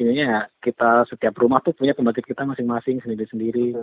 ininya 0.00 0.24
ya 0.24 0.40
kita 0.60 1.04
setiap 1.08 1.36
rumah 1.36 1.60
tuh 1.60 1.76
punya 1.76 1.92
pembangkit 1.92 2.24
kita 2.24 2.48
masing-masing 2.48 3.02
sendiri-sendiri. 3.04 3.76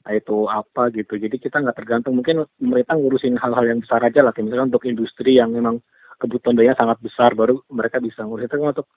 Nah, 0.00 0.12
itu 0.16 0.48
apa 0.48 0.88
gitu. 0.96 1.20
Jadi 1.20 1.36
kita 1.36 1.60
nggak 1.60 1.76
tergantung. 1.76 2.16
Mungkin 2.16 2.48
pemerintah 2.56 2.96
ngurusin 2.96 3.36
hal-hal 3.36 3.64
yang 3.68 3.80
besar 3.84 4.00
aja 4.00 4.24
lah. 4.24 4.32
Kayak 4.32 4.52
misalnya 4.52 4.66
untuk 4.72 4.84
industri 4.88 5.36
yang 5.36 5.52
memang 5.52 5.80
kebutuhan 6.16 6.56
daya 6.56 6.72
sangat 6.76 7.00
besar 7.04 7.36
baru 7.36 7.60
mereka 7.68 8.00
bisa 8.00 8.24
ngurus. 8.24 8.48
Tapi 8.48 8.64
untuk 8.64 8.88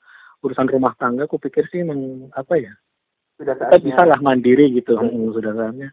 urusan 0.44 0.68
rumah 0.72 0.96
tangga, 0.96 1.28
aku 1.28 1.40
pikir 1.40 1.68
sih 1.72 1.84
memang 1.84 2.32
apa 2.36 2.56
ya? 2.56 2.72
Sudah 3.36 3.56
Kita 3.56 3.68
saatnya 3.68 3.84
bisa 3.84 4.04
lah 4.08 4.20
mandiri 4.24 4.66
gitu. 4.76 4.96
Hmm, 4.96 5.32
sudah 5.36 5.52
saatnya 5.56 5.90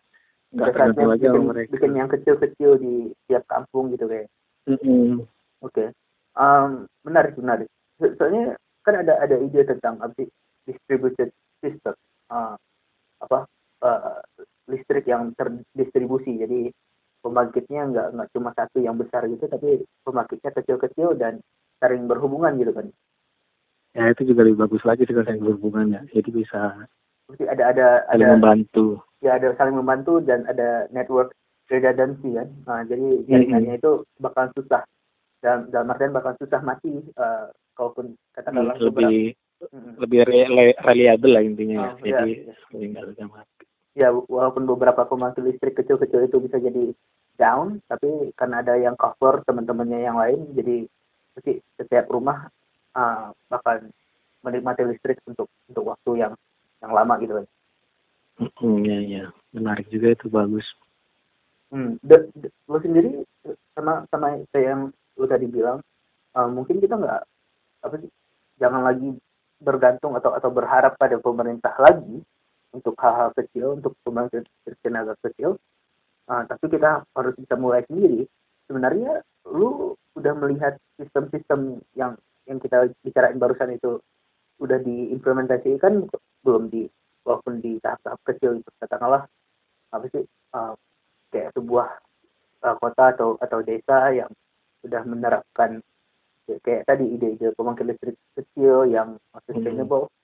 nggak 0.50 0.66
tergantung 0.74 1.06
lagi 1.06 1.24
sama 1.26 1.34
bikin, 1.38 1.46
mereka. 1.46 1.70
bikin 1.78 1.92
yang 1.94 2.08
kecil-kecil 2.10 2.70
di 2.82 2.94
tiap 3.30 3.46
kampung 3.46 3.94
gitu 3.94 4.10
kayak. 4.10 4.26
Mm-mm. 4.66 5.22
Oke. 5.62 5.94
Um, 6.34 6.90
menarik 7.06 7.38
menarik. 7.38 7.70
So- 8.02 8.14
Soalnya 8.18 8.58
kan 8.82 8.98
ada 8.98 9.14
ada 9.22 9.36
ide 9.38 9.62
tentang 9.62 10.02
apa 10.02 10.10
sih 10.18 10.26
distributed 10.70 11.34
system. 11.58 11.94
Uh, 12.30 12.54
apa 13.20 13.44
uh, 13.82 14.22
listrik 14.70 15.10
yang 15.10 15.34
terdistribusi. 15.34 16.38
Jadi 16.38 16.70
pembangkitnya 17.20 17.90
nggak 17.90 18.06
nggak 18.16 18.28
cuma 18.32 18.50
satu 18.54 18.78
yang 18.80 18.96
besar 18.96 19.26
gitu, 19.26 19.44
tapi 19.50 19.82
pembangkitnya 20.06 20.50
kecil-kecil 20.54 21.18
dan 21.18 21.42
saling 21.82 22.06
berhubungan 22.06 22.54
gitu 22.56 22.72
kan. 22.72 22.86
Ya 23.90 24.06
itu 24.14 24.22
juga 24.22 24.46
lebih 24.46 24.62
bagus 24.62 24.86
lagi 24.86 25.02
sih 25.02 25.12
kalau 25.12 25.26
yang 25.26 25.42
berhubungannya. 25.42 26.00
Jadi 26.14 26.30
bisa 26.30 26.86
Jadi 27.34 27.46
ada 27.46 27.64
ada 27.74 27.86
saling 28.10 28.26
ada 28.26 28.34
membantu. 28.38 28.86
ya 29.22 29.30
ada 29.38 29.54
saling 29.58 29.76
membantu 29.78 30.22
dan 30.22 30.46
ada 30.46 30.86
network 30.94 31.34
redundancy 31.70 32.34
kan. 32.34 32.48
Nah, 32.66 32.82
jadi 32.86 33.22
jaringannya 33.30 33.78
itu 33.78 34.02
bakal 34.18 34.50
susah 34.58 34.82
dalam 35.38 35.70
dalam 35.70 35.90
artian 35.94 36.14
bakal 36.14 36.34
susah 36.42 36.60
mati 36.62 36.90
uh, 37.18 37.50
kalaupun 37.78 38.14
katakanlah 38.34 38.74
beberapa- 38.76 39.10
lebih. 39.10 39.34
Lebih 40.00 40.24
re- 40.24 40.78
reliable 40.80 41.32
lah 41.36 41.42
intinya. 41.44 41.92
Oh, 41.92 42.04
ya. 42.04 42.24
Jadi 42.24 42.32
iya. 42.48 42.54
lebih 42.72 42.86
nggak 42.96 43.06
bisa 43.12 43.24
mati. 43.28 43.64
ya 43.98 44.08
walaupun 44.14 44.64
beberapa 44.70 45.02
pembangkit 45.02 45.42
listrik 45.42 45.74
kecil-kecil 45.74 46.30
itu 46.30 46.38
bisa 46.38 46.62
jadi 46.62 46.94
down 47.34 47.82
tapi 47.90 48.30
karena 48.38 48.62
ada 48.62 48.78
yang 48.78 48.94
cover 48.94 49.42
teman-temannya 49.42 50.00
yang 50.06 50.14
lain 50.14 50.46
jadi 50.54 50.86
pasti 51.34 51.58
setiap 51.74 52.06
rumah 52.06 52.46
uh, 52.94 53.34
bakal 53.50 53.82
menikmati 54.46 54.86
listrik 54.86 55.18
untuk 55.26 55.50
untuk 55.66 55.84
waktu 55.90 56.10
yang 56.22 56.32
yang 56.80 56.92
lama 56.94 57.18
gitu 57.20 57.34
kan. 57.42 57.46
Hmm, 58.40 58.80
ya, 58.86 58.98
ya. 59.04 59.24
Menarik 59.52 59.90
juga 59.92 60.16
itu 60.16 60.32
bagus. 60.32 60.64
Hmm. 61.68 62.00
Da- 62.00 62.30
da- 62.32 62.54
lo 62.70 62.78
sendiri 62.80 63.26
sama 63.76 64.06
sama 64.08 64.38
kayak 64.54 64.64
yang 64.64 64.82
lo 65.18 65.24
tadi 65.28 65.46
bilang 65.50 65.84
uh, 66.38 66.48
mungkin 66.48 66.80
kita 66.80 66.96
nggak 66.96 67.22
apa 67.84 67.94
sih 68.00 68.10
jangan 68.56 68.86
lagi 68.86 69.18
bergantung 69.60 70.16
atau 70.16 70.32
atau 70.34 70.50
berharap 70.50 70.96
pada 70.96 71.20
pemerintah 71.20 71.76
lagi 71.76 72.24
untuk 72.72 72.96
hal-hal 72.98 73.30
kecil 73.36 73.76
untuk 73.76 73.94
pembangkit 74.02 74.48
tenaga 74.80 75.14
kecil. 75.20 75.60
Uh, 76.30 76.46
tapi 76.46 76.70
kita 76.70 77.02
harus 77.14 77.34
bisa 77.36 77.54
mulai 77.58 77.82
sendiri. 77.86 78.24
Sebenarnya 78.70 79.20
lu 79.50 79.98
udah 80.14 80.34
melihat 80.38 80.78
sistem-sistem 80.96 81.82
yang 81.98 82.14
yang 82.46 82.58
kita 82.58 82.90
bicarain 83.02 83.38
barusan 83.38 83.74
itu 83.74 83.98
udah 84.60 84.78
diimplementasikan 84.82 86.06
belum 86.44 86.68
di 86.68 86.86
walaupun 87.24 87.60
di 87.60 87.78
tahap-tahap 87.80 88.20
kecil 88.26 88.60
itu 88.60 88.70
katakanlah 88.80 89.24
apa 89.90 90.04
sih 90.12 90.24
uh, 90.54 90.74
kayak 91.30 91.54
sebuah 91.54 91.88
uh, 92.64 92.76
kota 92.78 93.16
atau 93.16 93.38
atau 93.40 93.58
desa 93.64 94.12
yang 94.12 94.30
sudah 94.80 95.02
menerapkan 95.04 95.84
kayak, 96.64 96.82
tadi 96.88 97.04
ide-ide 97.06 97.54
pembangkit 97.54 97.86
listrik 97.86 98.16
kecil 98.34 98.90
yang 98.90 99.20
sustainable. 99.46 100.10
Hmm. 100.10 100.18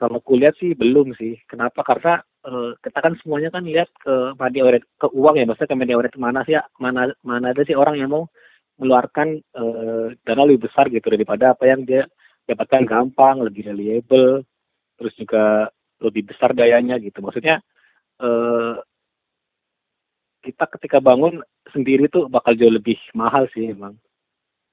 Kalau 0.00 0.18
kuliah 0.24 0.52
sih 0.56 0.72
belum 0.72 1.12
sih. 1.16 1.36
Kenapa? 1.44 1.84
Karena 1.84 2.20
uh, 2.48 2.72
kita 2.80 2.98
kan 3.04 3.14
semuanya 3.20 3.52
kan 3.52 3.64
lihat 3.68 3.92
ke 4.00 4.32
money 4.36 4.60
oret 4.64 4.84
ke 4.96 5.06
uang 5.12 5.36
ya, 5.36 5.44
maksudnya 5.44 5.70
ke 5.72 5.76
money 5.76 5.94
oret 5.96 6.14
mana 6.16 6.40
sih 6.48 6.56
mana 6.80 7.12
mana 7.20 7.52
ada 7.52 7.62
sih 7.68 7.76
orang 7.76 8.00
yang 8.00 8.08
mau 8.08 8.24
mengeluarkan 8.80 9.44
uh, 9.60 10.08
dana 10.24 10.42
lebih 10.48 10.72
besar 10.72 10.88
gitu 10.88 11.04
daripada 11.12 11.52
apa 11.52 11.68
yang 11.68 11.84
dia 11.84 12.08
dapatkan 12.48 12.88
gampang, 12.88 13.44
lebih 13.44 13.68
reliable, 13.68 14.40
terus 14.96 15.12
juga 15.20 15.68
lebih 16.00 16.32
besar 16.32 16.56
dayanya 16.56 16.96
gitu. 16.96 17.20
Maksudnya 17.20 17.60
uh, 18.24 18.80
kita 20.40 20.64
ketika 20.80 20.98
bangun 21.04 21.44
sendiri 21.68 22.08
tuh 22.08 22.26
bakal 22.32 22.56
jauh 22.56 22.72
lebih 22.72 22.96
mahal 23.12 23.44
sih 23.52 23.68
emang 23.68 24.00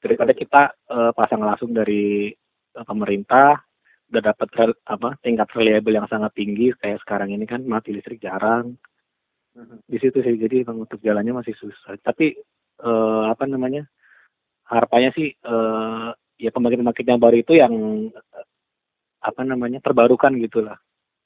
daripada 0.07 0.31
kita 0.31 0.61
uh, 0.87 1.11
pasang 1.11 1.43
langsung 1.43 1.75
dari 1.75 2.31
uh, 2.79 2.85
pemerintah 2.87 3.59
udah 4.07 4.23
dapat 4.23 4.47
apa 4.87 5.19
tingkat 5.19 5.51
reliable 5.51 5.91
yang 5.91 6.07
sangat 6.07 6.31
tinggi 6.31 6.71
kayak 6.79 7.03
sekarang 7.03 7.35
ini 7.35 7.43
kan 7.43 7.67
mati 7.67 7.91
listrik 7.91 8.23
jarang. 8.23 8.79
Mm-hmm. 9.57 9.89
di 9.89 9.97
situ 9.97 10.21
sih 10.21 10.37
jadi 10.37 10.69
untuk 10.69 11.01
jalannya 11.01 11.41
masih 11.41 11.57
susah. 11.57 11.97
Tapi 12.05 12.37
uh, 12.85 13.25
apa 13.25 13.49
namanya 13.49 13.89
harapannya 14.69 15.11
sih 15.17 15.33
uh, 15.49 16.13
ya 16.37 16.53
pembangkit-pembangkit 16.53 17.05
yang 17.09 17.17
baru 17.17 17.37
itu 17.41 17.57
yang 17.57 17.73
uh, 18.13 18.45
apa 19.25 19.41
namanya 19.41 19.81
terbarukan 19.81 20.37
gitulah 20.37 20.77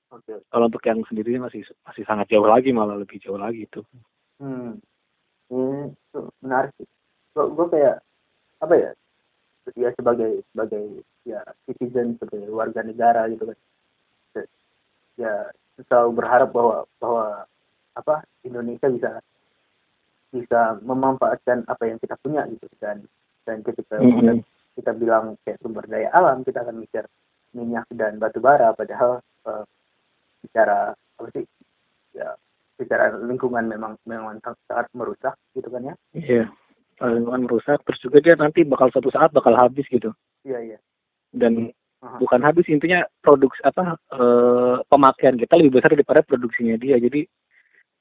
okay. 0.07 0.39
kalau 0.47 0.71
untuk 0.71 0.83
yang 0.87 1.03
sendiri 1.07 1.35
masih 1.41 1.67
masih 1.83 2.07
sangat 2.07 2.31
jauh 2.31 2.47
lagi 2.47 2.71
malah 2.71 2.95
lebih 2.95 3.19
jauh 3.19 3.37
lagi 3.37 3.67
itu 3.67 3.83
hmm. 4.39 4.79
Ini 5.51 5.91
menarik 6.39 6.71
gue 7.35 7.67
kayak 7.75 7.99
apa 8.61 8.73
ya 8.77 8.91
ya 9.77 9.89
sebagai 9.93 10.41
sebagai 10.53 11.05
ya 11.25 11.41
citizen 11.69 12.17
sebagai 12.17 12.49
warga 12.49 12.81
negara 12.81 13.29
gitu 13.29 13.49
kan 13.49 13.57
ya 15.19 15.33
selalu 15.85 16.11
berharap 16.17 16.49
bahwa 16.49 16.77
bahwa 16.97 17.25
apa 17.93 18.15
Indonesia 18.41 18.87
bisa 18.89 19.11
bisa 20.31 20.79
memanfaatkan 20.81 21.67
apa 21.67 21.83
yang 21.85 21.99
kita 21.99 22.15
punya 22.23 22.47
gitu 22.47 22.65
dan 22.79 23.03
dan 23.43 23.59
ketika 23.61 23.99
mm 23.99 24.11
-hmm. 24.17 24.37
kita 24.79 24.91
bilang 24.95 25.35
kayak 25.43 25.59
sumber 25.59 25.83
daya 25.85 26.09
alam 26.15 26.41
kita 26.47 26.63
akan 26.63 26.79
mikir 26.79 27.03
minyak 27.51 27.85
dan 27.91 28.15
batu 28.15 28.39
bara 28.39 28.71
padahal 28.71 29.19
uh, 29.43 29.63
bicara 30.39 30.95
apa 30.95 31.27
sih 31.35 31.45
ya 32.15 32.33
secara 32.79 33.13
lingkungan 33.19 33.67
memang 33.67 33.99
memang 34.07 34.39
sangat 34.65 34.87
merusak 34.95 35.35
gitu 35.51 35.67
kan 35.67 35.91
ya 35.91 35.95
iya 36.15 36.47
yeah. 36.47 36.47
Lingkungan 37.09 37.49
merusak 37.49 37.81
terus 37.81 37.99
juga 38.03 38.21
dia 38.21 38.35
nanti 38.37 38.61
bakal 38.61 38.93
suatu 38.93 39.09
saat 39.09 39.33
bakal 39.33 39.57
habis 39.57 39.89
gitu. 39.89 40.13
Iya 40.45 40.59
iya. 40.61 40.77
Dan 41.33 41.73
uh-huh. 42.03 42.19
bukan 42.21 42.41
habis 42.45 42.69
intinya 42.69 43.01
produksi 43.25 43.57
apa 43.65 43.97
e, 44.13 44.23
pemakaian 44.85 45.39
kita 45.39 45.57
lebih 45.57 45.81
besar 45.81 45.97
daripada 45.97 46.21
produksinya 46.21 46.77
dia. 46.77 47.01
Jadi 47.01 47.25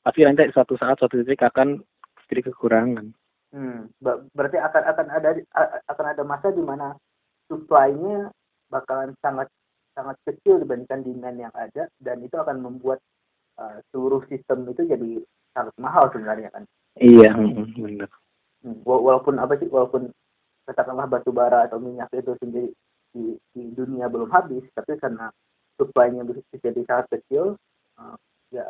pasti 0.04 0.20
nanti 0.24 0.52
suatu 0.52 0.76
saat 0.76 1.00
suatu 1.00 1.16
titik 1.16 1.40
akan 1.40 1.80
sedikit 2.28 2.52
kekurangan. 2.56 3.16
Hmm. 3.50 3.90
berarti 4.30 4.62
akan 4.62 4.82
akan 4.94 5.06
ada 5.10 5.30
akan 5.90 6.06
ada 6.06 6.22
masa 6.22 6.54
di 6.54 6.62
mana 6.62 6.94
supply-nya 7.50 8.30
bakalan 8.70 9.10
sangat 9.18 9.50
sangat 9.90 10.14
kecil 10.22 10.62
dibandingkan 10.62 11.02
demand 11.02 11.50
yang 11.50 11.54
ada 11.58 11.90
dan 11.98 12.22
itu 12.22 12.38
akan 12.38 12.62
membuat 12.62 13.02
uh, 13.58 13.82
seluruh 13.90 14.22
sistem 14.30 14.70
itu 14.70 14.86
jadi 14.86 15.18
sangat 15.50 15.74
mahal 15.82 16.06
sebenarnya 16.14 16.54
kan? 16.54 16.62
Iya 16.94 17.34
hmm, 17.34 17.74
benar 17.74 18.10
walaupun 18.64 19.40
apa 19.40 19.56
sih 19.56 19.68
walaupun 19.68 20.12
katakanlah 20.68 21.08
batu 21.08 21.32
bara 21.32 21.66
atau 21.66 21.80
minyak 21.80 22.12
itu 22.12 22.36
sendiri 22.38 22.70
di, 23.10 23.34
di 23.56 23.62
dunia 23.74 24.06
belum 24.06 24.30
habis 24.30 24.62
tapi 24.76 24.94
karena 25.00 25.32
supply-nya 25.80 26.22
bisa 26.28 26.44
jadi 26.60 26.80
sangat 26.86 27.06
kecil 27.18 27.56
uh, 27.98 28.16
ya 28.52 28.64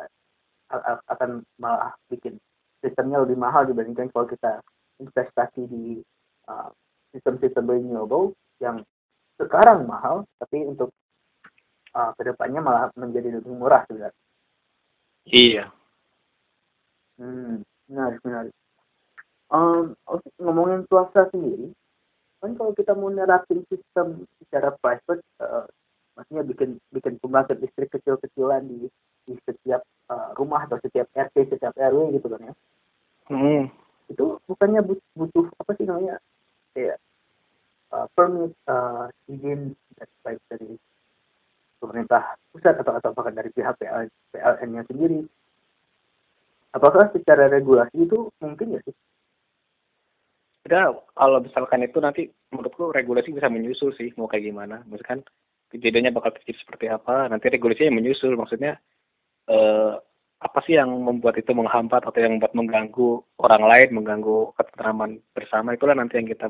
akan 1.11 1.43
malah 1.59 1.91
bikin 2.07 2.39
sistemnya 2.79 3.21
lebih 3.21 3.35
mahal 3.35 3.67
dibandingkan 3.67 4.07
kalau 4.15 4.25
kita 4.25 4.63
investasi 5.03 5.67
di 5.67 5.99
uh, 6.47 6.71
sistem-sistem 7.11 7.67
renewable 7.67 8.31
yang 8.63 8.79
sekarang 9.35 9.83
mahal 9.83 10.23
tapi 10.39 10.63
untuk 10.63 10.89
uh, 11.93 12.15
ke 12.15 12.23
depannya 12.23 12.63
malah 12.63 12.87
menjadi 12.95 13.37
lebih 13.37 13.51
murah 13.51 13.83
sebenarnya 13.85 14.15
Iya. 15.29 15.69
Hmm, 17.21 17.61
menarik, 17.85 18.19
menarik. 18.25 18.55
Um, 19.51 19.99
ngomongin 20.39 20.87
swasta 20.87 21.27
sendiri, 21.27 21.75
kan 22.39 22.55
kalau 22.55 22.71
kita 22.71 22.95
mau 22.95 23.11
nerapin 23.11 23.67
sistem 23.67 24.23
secara 24.39 24.71
private, 24.79 25.19
uh, 25.43 25.67
maksudnya 26.15 26.43
bikin 26.47 26.69
bikin 26.95 27.19
pembangkit 27.19 27.59
listrik 27.59 27.91
kecil-kecilan 27.91 28.63
di 28.63 28.87
di 29.27 29.35
setiap 29.43 29.83
uh, 30.07 30.31
rumah 30.39 30.63
atau 30.65 30.79
setiap 30.79 31.11
RT, 31.11 31.51
setiap 31.51 31.75
RW 31.75 32.15
gitu 32.15 32.31
kan 32.31 32.47
ya. 32.47 32.53
Hmm. 33.27 33.63
Itu 34.07 34.39
bukannya 34.47 34.87
butuh 35.19 35.51
apa 35.59 35.71
sih 35.75 35.83
namanya 35.83 36.23
kayak 36.71 36.97
uh, 37.91 38.07
permit, 38.15 38.55
uh, 38.71 39.11
izin 39.27 39.75
baik 40.23 40.39
dari 40.47 40.79
pemerintah 41.81 42.39
pusat 42.53 42.77
atau 42.79 42.93
atau 42.95 43.11
bahkan 43.11 43.35
dari 43.35 43.49
pihak 43.51 43.75
PL, 43.81 44.07
PLN-nya 44.31 44.87
sendiri. 44.87 45.27
Apakah 46.71 47.11
secara 47.11 47.51
regulasi 47.51 48.07
itu 48.07 48.31
mungkin 48.39 48.79
ya 48.79 48.81
sih? 48.87 48.95
Ya, 50.69 50.93
kalau 51.17 51.41
misalkan 51.41 51.81
itu 51.81 51.97
nanti 51.97 52.29
menurutku 52.53 52.93
regulasi 52.93 53.33
bisa 53.33 53.49
menyusul 53.49 53.91
sih 53.97 54.13
mau 54.15 54.29
kayak 54.29 54.51
gimana. 54.51 54.85
Misalkan 54.85 55.25
kejadiannya 55.73 56.13
bakal 56.13 56.37
terjadi 56.37 56.57
seperti 56.61 56.85
apa, 56.91 57.27
nanti 57.27 57.49
regulasinya 57.49 57.97
menyusul. 57.97 58.37
Maksudnya 58.37 58.77
eh, 59.49 59.93
apa 60.41 60.59
sih 60.65 60.77
yang 60.77 60.89
membuat 61.01 61.37
itu 61.41 61.51
menghambat 61.53 62.05
atau 62.05 62.19
yang 62.21 62.37
membuat 62.37 62.53
mengganggu 62.53 63.09
orang 63.41 63.63
lain, 63.67 63.89
mengganggu 63.97 64.53
ketentraman 64.57 65.11
bersama 65.33 65.73
itulah 65.73 65.97
nanti 65.97 66.21
yang 66.21 66.29
kita 66.29 66.47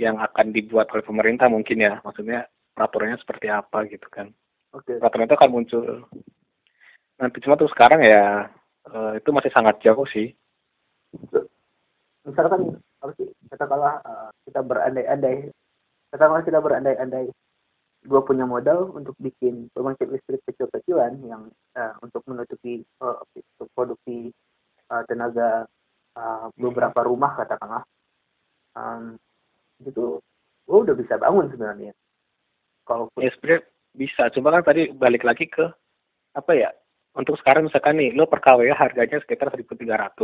yang 0.00 0.16
akan 0.16 0.56
dibuat 0.56 0.88
oleh 0.92 1.04
pemerintah 1.04 1.52
mungkin 1.52 1.78
ya. 1.84 2.00
Maksudnya 2.00 2.48
peraturannya 2.72 3.20
seperti 3.20 3.52
apa 3.52 3.84
gitu 3.88 4.08
kan 4.08 4.32
okay. 4.72 4.96
peraturan 4.98 5.28
itu 5.28 5.36
akan 5.36 5.50
muncul 5.52 5.84
nanti 7.20 7.38
cuma 7.44 7.54
tuh 7.60 7.70
sekarang 7.70 8.00
ya 8.02 8.48
uh, 8.90 9.12
itu 9.14 9.28
masih 9.30 9.52
sangat 9.52 9.78
jauh 9.84 10.08
sih 10.08 10.32
misalkan 12.24 12.80
apa 13.02 13.12
sih 13.18 13.28
katakanlah 13.50 13.98
uh, 14.06 14.30
kita 14.46 14.62
berandai-andai. 14.62 15.50
Katakanlah 16.14 16.42
kita 16.46 16.58
berandai-andai. 16.62 17.26
Gue 18.02 18.20
punya 18.26 18.46
modal 18.46 18.94
untuk 18.94 19.14
bikin 19.18 19.70
pembangkit 19.74 20.10
listrik 20.10 20.42
kecil-kecilan 20.46 21.18
yang 21.26 21.50
uh, 21.74 21.94
untuk 22.02 22.22
menutupi 22.30 22.86
uh, 23.02 23.18
untuk 23.34 23.68
produksi 23.74 24.30
uh, 24.90 25.02
tenaga 25.10 25.66
uh, 26.14 26.46
beberapa 26.54 27.02
rumah 27.06 27.34
katakanlah. 27.34 27.82
Um, 28.78 29.18
itu 29.82 30.22
gue 30.66 30.78
udah 30.78 30.94
bisa 30.94 31.18
bangun 31.18 31.50
sebenarnya. 31.50 31.90
Kalau 32.86 33.10
ya 33.18 33.30
sebenarnya 33.34 33.62
bisa. 33.98 34.30
Cuma 34.30 34.54
kan 34.54 34.62
tadi 34.62 34.94
balik 34.94 35.26
lagi 35.26 35.50
ke 35.50 35.66
apa 36.32 36.52
ya 36.54 36.70
untuk 37.12 37.36
sekarang 37.42 37.68
misalkan 37.68 38.00
nih 38.00 38.16
lo 38.16 38.24
per 38.24 38.40
KW 38.40 38.72
harganya 38.72 39.20
sekitar 39.20 39.52
1.300 39.52 40.16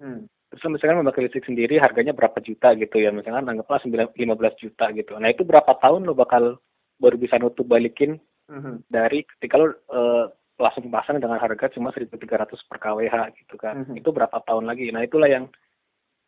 hmm. 0.00 0.26
terus 0.50 0.62
misalkan 0.70 1.02
memakai 1.02 1.26
listrik 1.26 1.46
sendiri 1.46 1.78
harganya 1.78 2.16
berapa 2.16 2.38
juta 2.40 2.74
gitu 2.74 2.96
ya 2.98 3.10
misalkan 3.14 3.46
anggaplah 3.46 3.82
9, 3.82 4.14
15 4.14 4.62
juta 4.62 4.84
gitu 4.94 5.12
nah 5.18 5.28
itu 5.28 5.42
berapa 5.44 5.72
tahun 5.78 6.08
lo 6.08 6.14
bakal 6.16 6.58
baru 6.98 7.16
bisa 7.20 7.38
nutup 7.38 7.68
balikin 7.68 8.18
hmm. 8.50 8.86
dari 8.90 9.22
ketika 9.36 9.60
lo 9.60 9.66
uh, 9.92 10.26
langsung 10.58 10.90
pasang 10.90 11.22
dengan 11.22 11.38
harga 11.38 11.70
cuma 11.70 11.94
1.300 11.94 12.18
per 12.66 12.78
KWH 12.82 13.16
gitu 13.44 13.54
kan 13.54 13.86
hmm. 13.86 13.94
itu 13.94 14.10
berapa 14.10 14.42
tahun 14.42 14.66
lagi 14.66 14.90
nah 14.90 15.06
itulah 15.06 15.30
yang 15.30 15.46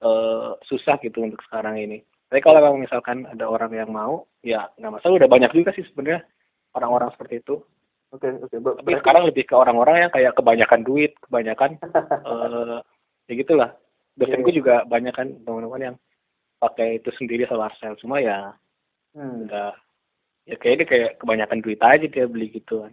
uh, 0.07 0.55
susah 0.67 1.03
gitu 1.03 1.27
untuk 1.27 1.43
sekarang 1.47 1.83
ini 1.83 1.99
tapi 2.31 2.47
kalau 2.47 2.63
memang 2.63 2.87
misalkan 2.87 3.27
ada 3.27 3.51
orang 3.51 3.75
yang 3.75 3.91
mau, 3.91 4.23
ya 4.47 4.71
nggak 4.79 5.03
masalah. 5.03 5.19
Udah 5.19 5.27
banyak 5.27 5.51
juga 5.51 5.75
sih 5.75 5.83
sebenarnya 5.91 6.23
orang-orang 6.79 7.11
seperti 7.19 7.43
itu. 7.43 7.59
Oke, 8.15 8.31
okay, 8.31 8.31
oke. 8.39 8.55
Okay. 8.55 8.59
Tapi 8.63 8.91
sekarang 9.03 9.23
lebih 9.27 9.45
ke 9.51 9.55
orang-orang 9.59 10.07
yang 10.07 10.13
kayak 10.15 10.39
kebanyakan 10.39 10.81
duit, 10.87 11.13
kebanyakan 11.27 11.71
uh, 12.23 12.79
ya 13.31 13.35
gitulah. 13.39 13.71
Dosenku 14.19 14.51
yeah, 14.51 14.59
yeah. 14.59 14.59
juga 14.59 14.75
banyak 14.91 15.15
kan 15.15 15.29
teman-teman 15.47 15.95
yang 15.95 15.97
pakai 16.59 16.99
itu 16.99 17.15
sendiri 17.15 17.47
solar 17.47 17.71
cell. 17.79 17.95
Cuma 17.97 18.19
ya 18.19 18.59
hmm. 19.15 19.47
udah 19.47 19.73
ya 20.51 20.57
kayaknya 20.59 20.87
kayak 20.91 21.11
kebanyakan 21.23 21.61
duit 21.63 21.81
aja 21.83 22.07
dia 22.07 22.25
beli 22.27 22.51
gitu 22.51 22.83
kan 22.83 22.93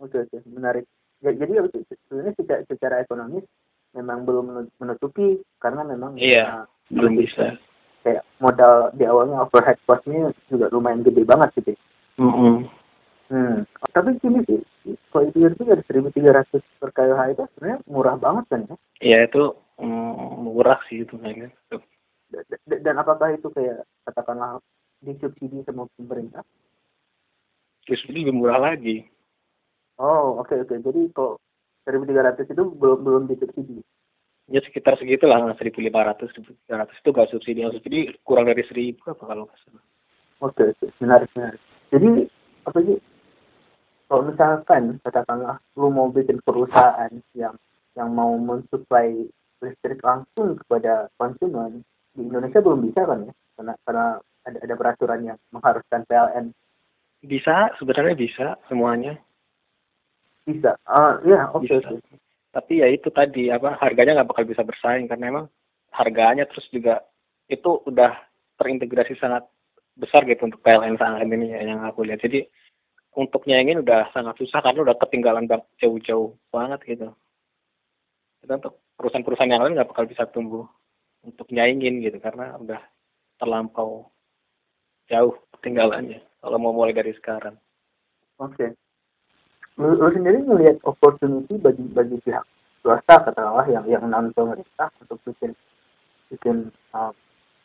oke 0.00 0.16
oke 0.16 0.36
menarik 0.48 0.84
ya, 1.20 1.32
jadi 1.36 1.52
sebenarnya 2.08 2.32
secara, 2.40 2.62
secara 2.64 2.94
ekonomis 3.04 3.44
memang 3.96 4.24
belum 4.28 4.68
menutupi 4.80 5.40
karena 5.60 5.84
memang 5.84 6.16
iya 6.16 6.62
uh, 6.62 6.66
belum 6.92 7.20
bisa 7.20 7.56
kayak 8.00 8.22
modal 8.38 8.94
di 8.94 9.04
awalnya 9.04 9.44
overhead 9.44 9.76
costnya 9.84 10.30
juga 10.46 10.70
lumayan 10.70 11.02
gede 11.02 11.26
banget 11.26 11.52
gitu 11.60 11.72
mm 12.16 12.32
-hmm. 12.32 12.56
hmm 13.32 13.56
tapi 13.92 14.16
gini 14.20 14.40
sih 14.46 14.60
kalau 15.10 15.28
itu 15.28 15.50
itu 15.50 15.64
dari 15.66 15.82
seribu 15.88 16.08
tiga 16.14 16.40
ratus 16.40 16.62
per 16.78 16.92
KWH 16.94 17.20
itu 17.34 17.42
sebenarnya 17.56 17.78
murah 17.90 18.16
banget 18.16 18.44
kan 18.48 18.60
ya 18.64 18.76
iya 19.02 19.18
itu 19.26 19.52
murah 19.80 20.80
sih 20.88 21.04
itu 21.04 21.14
kayaknya 21.20 21.52
dan 22.66 22.94
apakah 22.98 23.34
itu 23.34 23.48
kayak 23.54 23.86
katakanlah 24.02 24.58
disubsidi 25.00 25.62
sama 25.62 25.86
pemerintah? 25.94 26.42
Disubsidi 27.86 28.26
lebih 28.26 28.34
murah 28.34 28.58
lagi. 28.58 29.06
Oh 30.02 30.42
oke 30.42 30.50
okay, 30.50 30.66
oke 30.66 30.74
okay. 30.74 30.78
jadi 30.82 31.00
kok 31.14 31.34
1.300 31.86 32.50
itu 32.50 32.64
belum 32.76 32.98
belum 33.06 33.22
disubsidi? 33.30 33.78
Ya 34.50 34.62
sekitar 34.62 34.98
segitulah 34.98 35.42
1.500 35.54 36.34
1.300 36.66 37.02
itu 37.02 37.08
gak 37.14 37.30
subsidi. 37.30 37.62
Yang 37.62 37.78
subsidi 37.78 37.98
kurang 38.26 38.50
dari 38.50 38.62
1.000 38.66 38.98
apa 39.06 39.24
kalau 39.26 39.46
nggak 39.46 39.58
salah. 39.62 39.84
Oke 40.42 40.66
okay, 40.66 40.66
okay. 40.74 40.90
menarik 40.98 41.30
menarik. 41.38 41.62
Jadi 41.94 42.10
apa 42.66 42.78
sih? 42.82 42.98
Kalau 44.06 44.22
misalkan 44.22 44.82
katakanlah 45.02 45.58
lu 45.74 45.90
mau 45.90 46.10
bikin 46.10 46.38
perusahaan 46.42 47.10
yang 47.34 47.54
yang 47.98 48.12
mau 48.12 48.38
mensuplai 48.38 49.26
listrik 49.64 50.00
langsung 50.04 50.56
kepada 50.60 51.08
konsumen 51.16 51.84
di 52.12 52.26
Indonesia 52.26 52.60
belum 52.60 52.80
bisa 52.84 53.02
kan 53.04 53.28
ya? 53.28 53.32
Karena 53.56 53.72
karena 53.84 54.06
ada 54.46 54.58
ada 54.62 54.74
peraturan 54.76 55.20
yang 55.24 55.38
mengharuskan 55.50 56.06
PLN 56.06 56.52
bisa 57.24 57.72
sebenarnya 57.80 58.16
bisa 58.16 58.46
semuanya. 58.68 59.18
Bisa. 60.46 60.78
Uh, 60.86 61.18
ya 61.26 61.50
oke 61.50 61.66
okay, 61.66 61.82
okay. 61.82 62.16
tapi 62.54 62.78
ya 62.78 62.86
itu 62.86 63.10
tadi 63.10 63.50
apa 63.50 63.74
harganya 63.82 64.22
nggak 64.22 64.30
bakal 64.30 64.46
bisa 64.46 64.62
bersaing 64.62 65.10
karena 65.10 65.26
emang 65.26 65.46
harganya 65.90 66.46
terus 66.46 66.68
juga 66.70 67.02
itu 67.50 67.82
udah 67.88 68.14
terintegrasi 68.60 69.18
sangat 69.18 69.42
besar 69.96 70.28
gitu 70.28 70.46
untuk 70.46 70.60
PLN 70.60 71.00
saat 71.00 71.24
ini 71.24 71.56
yang 71.56 71.82
aku 71.82 72.04
lihat. 72.04 72.20
Jadi 72.20 72.44
untuk 73.16 73.48
nyaingin 73.48 73.80
udah 73.80 74.12
sangat 74.12 74.36
susah 74.36 74.60
karena 74.60 74.92
udah 74.92 74.96
ketinggalan 75.00 75.48
jauh-jauh 75.80 76.36
banget 76.52 76.80
gitu. 76.84 77.08
Dan 78.44 78.60
untuk 78.60 78.76
perusahaan-perusahaan 78.96 79.52
yang 79.52 79.62
lain 79.62 79.76
nggak 79.76 79.90
bakal 79.92 80.04
bisa 80.08 80.24
tumbuh 80.28 80.64
untuk 81.22 81.46
nyaingin 81.52 82.00
gitu 82.00 82.18
karena 82.20 82.56
udah 82.56 82.80
terlampau 83.36 84.08
jauh 85.06 85.36
ketinggalannya 85.58 86.24
kalau 86.40 86.58
mau 86.58 86.72
mulai 86.72 86.96
dari 86.96 87.12
sekarang. 87.16 87.56
Oke. 88.40 88.56
Okay. 88.56 88.70
Lu, 89.76 89.92
sendiri 90.08 90.40
melihat 90.48 90.80
opportunity 90.88 91.60
bagi 91.60 91.84
bagi 91.92 92.16
pihak 92.24 92.44
swasta 92.80 93.28
katakanlah 93.28 93.68
yang 93.68 93.84
yang 93.84 94.04
non 94.08 94.32
pemerintah 94.32 94.88
untuk 95.04 95.20
bikin 95.28 95.52
bikin 96.32 96.72
uh, 96.96 97.12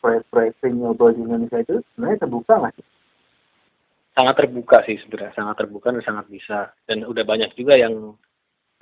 proyek-proyek 0.04 0.58
renewable 0.60 1.14
di 1.14 1.22
Indonesia 1.24 1.62
itu 1.62 1.80
sebenarnya 1.94 2.26
terbuka 2.26 2.52
nggak 2.58 2.74
sih? 2.76 2.86
Sangat 4.12 4.34
terbuka 4.36 4.76
sih 4.84 5.00
sebenarnya, 5.00 5.32
sangat 5.32 5.56
terbuka 5.64 5.88
dan 5.88 6.04
sangat 6.04 6.26
bisa. 6.28 6.58
Dan 6.84 7.08
udah 7.08 7.24
banyak 7.24 7.56
juga 7.56 7.80
yang 7.80 8.12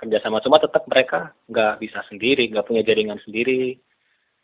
kerjasama. 0.01 0.41
Cuma 0.41 0.57
tetap 0.57 0.83
mereka 0.89 1.31
nggak 1.45 1.77
bisa 1.77 2.01
sendiri, 2.09 2.49
nggak 2.49 2.65
punya 2.65 2.81
jaringan 2.81 3.21
sendiri, 3.21 3.77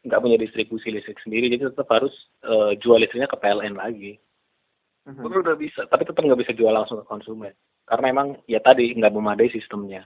nggak 0.05 0.21
punya 0.21 0.37
distribusi 0.37 0.93
listrik 0.93 1.17
sendiri. 1.25 1.49
Jadi 1.49 1.73
tetap 1.73 1.89
harus 1.89 2.13
uh, 2.45 2.77
jual 2.77 3.01
listriknya 3.01 3.27
ke 3.27 3.37
PLN 3.41 3.75
lagi. 3.75 4.13
Mm-hmm. 5.07 5.23
udah 5.23 5.55
bisa 5.55 5.87
tapi 5.87 6.03
tetap 6.03 6.19
nggak 6.19 6.43
bisa 6.43 6.51
jual 6.51 6.69
langsung 6.69 6.99
ke 7.01 7.07
konsumen. 7.07 7.55
Karena 7.87 8.11
emang 8.11 8.27
ya 8.45 8.59
tadi 8.59 8.91
nggak 8.93 9.13
memadai 9.15 9.49
sistemnya. 9.49 10.05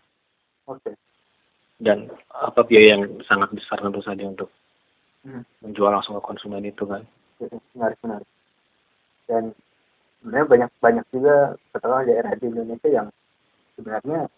Oke. 0.69 0.93
Okay. 0.93 0.95
dan 1.81 2.05
apa 2.29 2.61
biaya 2.61 2.93
yang 2.93 3.17
sangat 3.25 3.49
besar 3.57 3.81
tentu 3.81 4.05
saja 4.05 4.21
untuk 4.21 4.53
mm-hmm. 5.25 5.65
menjual 5.65 5.89
langsung 5.89 6.13
ke 6.13 6.23
konsumen 6.23 6.61
itu 6.61 6.85
kan. 6.85 7.01
Menarik 7.73 7.97
menarik. 8.05 8.29
Dan 9.25 9.49
sebenarnya 10.21 10.45
banyak 10.45 10.69
banyak 10.77 11.05
juga 11.09 11.57
setelah 11.73 12.05
daerah 12.05 12.37
di 12.37 12.45
Indonesia 12.45 12.89
yang 12.93 13.07
sebenarnya 13.73 14.29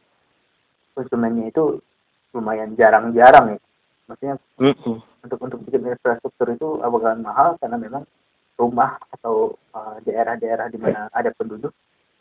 konsumennya 0.93 1.49
itu 1.49 1.81
lumayan 2.33 2.73
jarang-jarang 2.73 3.57
ya 3.57 3.59
maksudnya 4.07 4.35
mm-hmm. 4.59 4.97
untuk 5.25 5.39
untuk 5.39 5.59
bikin 5.67 5.87
infrastruktur 5.87 6.47
itu 6.51 6.69
agak 6.83 7.19
mahal 7.23 7.55
karena 7.59 7.77
memang 7.79 8.03
rumah 8.59 8.99
atau 9.09 9.55
uh, 9.73 9.97
daerah-daerah 10.05 10.69
di 10.69 10.77
mana 10.77 11.09
ada 11.09 11.33
penduduk 11.33 11.73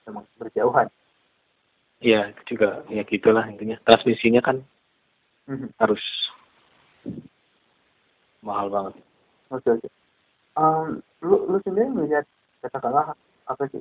memang 0.08 0.24
berjauhan. 0.40 0.88
Iya, 2.02 2.34
juga 2.48 2.82
ya 2.90 3.06
gitulah 3.06 3.46
intinya. 3.46 3.78
Transmisinya 3.86 4.42
kan 4.42 4.56
mm-hmm. 5.46 5.70
harus 5.78 6.02
mahal 8.42 8.72
banget. 8.72 8.94
Oke 9.52 9.60
okay, 9.60 9.70
oke. 9.76 9.80
Okay. 9.86 9.92
Um, 10.52 10.88
lu 11.24 11.48
lu 11.48 11.58
sendiri 11.64 11.88
melihat 11.88 12.24
katakanlah 12.60 13.16
apa 13.48 13.64
sih 13.72 13.80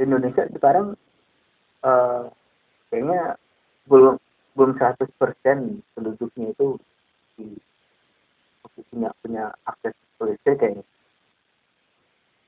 Indonesia 0.00 0.48
sekarang 0.50 0.98
uh, 1.84 2.26
kayaknya 2.90 3.38
belum 3.86 4.14
belum 4.56 4.70
100% 4.78 5.10
penduduknya 5.94 6.46
itu 6.52 6.80
punya 8.96 9.10
punya 9.20 9.44
akses 9.68 9.92
listrik 10.20 10.58
kayaknya. 10.60 10.84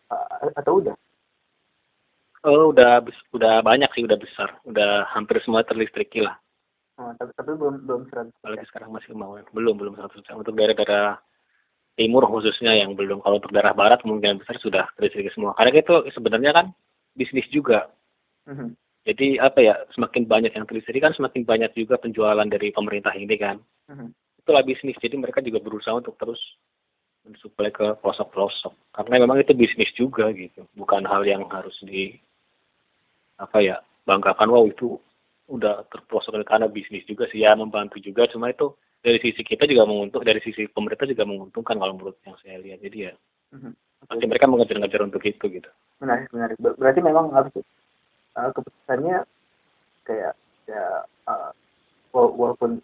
Uh, 0.08 0.48
atau 0.56 0.80
udah? 0.80 0.96
Oh 2.46 2.72
udah 2.72 3.04
udah 3.36 3.60
banyak 3.60 3.90
sih 3.92 4.08
udah 4.08 4.16
besar. 4.16 4.56
Udah 4.64 5.04
hampir 5.12 5.36
semua 5.44 5.66
terlistriki 5.66 6.24
lah. 6.24 6.38
Oh, 6.98 7.14
tapi, 7.14 7.30
tapi 7.38 7.54
belum 7.54 7.86
belum 7.86 8.02
seratus 8.10 8.34
apalagi 8.42 8.66
sekarang 8.74 8.90
masih 8.90 9.14
mau 9.14 9.38
belum 9.54 9.74
belum 9.78 9.94
seratus 9.94 10.24
untuk 10.34 10.56
daerah-daerah 10.58 11.20
timur 11.94 12.24
khususnya 12.26 12.74
yang 12.74 12.96
belum. 12.96 13.20
Kalau 13.22 13.38
untuk 13.38 13.52
daerah 13.52 13.76
barat 13.76 14.00
kemungkinan 14.02 14.42
besar 14.42 14.56
sudah 14.58 14.88
terlistriki 14.96 15.30
semua. 15.34 15.54
Karena 15.54 15.78
itu 15.78 15.94
sebenarnya 16.14 16.50
kan 16.56 16.66
bisnis 17.14 17.46
juga. 17.52 17.90
Mm 18.48 18.54
-hmm. 18.54 18.70
Jadi 19.08 19.40
apa 19.40 19.58
ya 19.64 19.74
semakin 19.96 20.28
banyak 20.28 20.52
yang 20.52 20.68
terlistriki 20.68 21.00
kan 21.00 21.16
semakin 21.16 21.48
banyak 21.48 21.72
juga 21.72 21.96
penjualan 21.96 22.44
dari 22.44 22.68
pemerintah 22.68 23.16
ini 23.16 23.36
kan. 23.40 23.56
Mm 23.88 23.96
-hmm 23.96 24.10
itulah 24.48 24.64
bisnis 24.64 24.96
jadi 24.96 25.20
mereka 25.20 25.44
juga 25.44 25.60
berusaha 25.60 25.92
untuk 25.92 26.16
terus 26.16 26.40
mensuplai 27.28 27.68
ke 27.68 28.00
pelosok-pelosok. 28.00 28.72
Karena 28.96 29.28
memang 29.28 29.44
itu 29.44 29.52
bisnis 29.52 29.92
juga 29.92 30.32
gitu 30.32 30.64
bukan 30.72 31.04
hal 31.04 31.28
yang 31.28 31.44
harus 31.52 31.76
di 31.84 32.16
apa 33.36 33.60
ya 33.60 33.76
banggakan. 34.08 34.48
Wow 34.48 34.72
itu 34.72 34.96
udah 35.52 35.84
terpelosok 35.92 36.40
karena 36.48 36.64
bisnis 36.64 37.04
juga 37.04 37.28
sih. 37.28 37.44
Ya 37.44 37.52
membantu 37.52 38.00
juga 38.00 38.24
cuma 38.32 38.48
itu 38.48 38.72
dari 39.04 39.20
sisi 39.20 39.44
kita 39.44 39.68
juga 39.68 39.84
menguntung 39.84 40.24
dari 40.24 40.40
sisi 40.40 40.64
pemerintah 40.64 41.04
juga 41.04 41.28
menguntungkan 41.28 41.76
kalau 41.76 41.92
menurut 42.00 42.16
yang 42.24 42.40
saya 42.40 42.56
lihat. 42.56 42.80
Jadi 42.80 42.96
ya 43.04 43.12
mm-hmm. 43.52 43.72
pasti 44.08 44.24
mereka 44.24 44.48
mengejar-ngejar 44.48 45.04
untuk 45.04 45.20
itu 45.28 45.44
gitu. 45.60 45.70
Menarik 46.00 46.32
menarik. 46.32 46.56
Berarti 46.56 47.04
memang 47.04 47.36
harus 47.36 47.52
uh, 48.38 48.50
keputusannya 48.54 49.26
kayak 50.06 50.32
ya 50.70 51.02
uh, 51.26 51.50
walaupun 52.14 52.80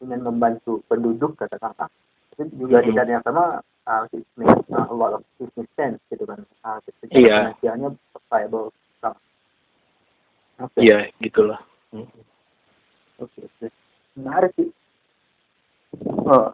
ingin 0.00 0.20
membantu 0.24 0.80
penduduk 0.88 1.36
katakanlah 1.36 1.92
itu 2.36 2.52
juga 2.56 2.84
mm-hmm. 2.84 2.96
di 3.00 3.12
yang 3.16 3.24
sama 3.24 3.60
uh, 3.88 4.04
it 4.12 4.26
makes 4.36 4.66
a 4.68 4.92
lot 4.92 5.16
of 5.16 5.22
business 5.38 5.68
sense 5.78 6.00
gitu 6.12 6.26
kan. 6.28 6.42
Uh, 6.60 6.78
iya. 7.14 7.54
Finansialnya 7.56 7.88
viable 8.28 8.68
sama. 9.00 9.18
Okay. 10.60 10.80
iya 10.84 10.98
gitulah. 11.22 11.60
Oke 11.96 12.12
okay, 13.20 13.72
menarik 14.16 14.52
sih. 14.56 14.68
Oh. 16.28 16.52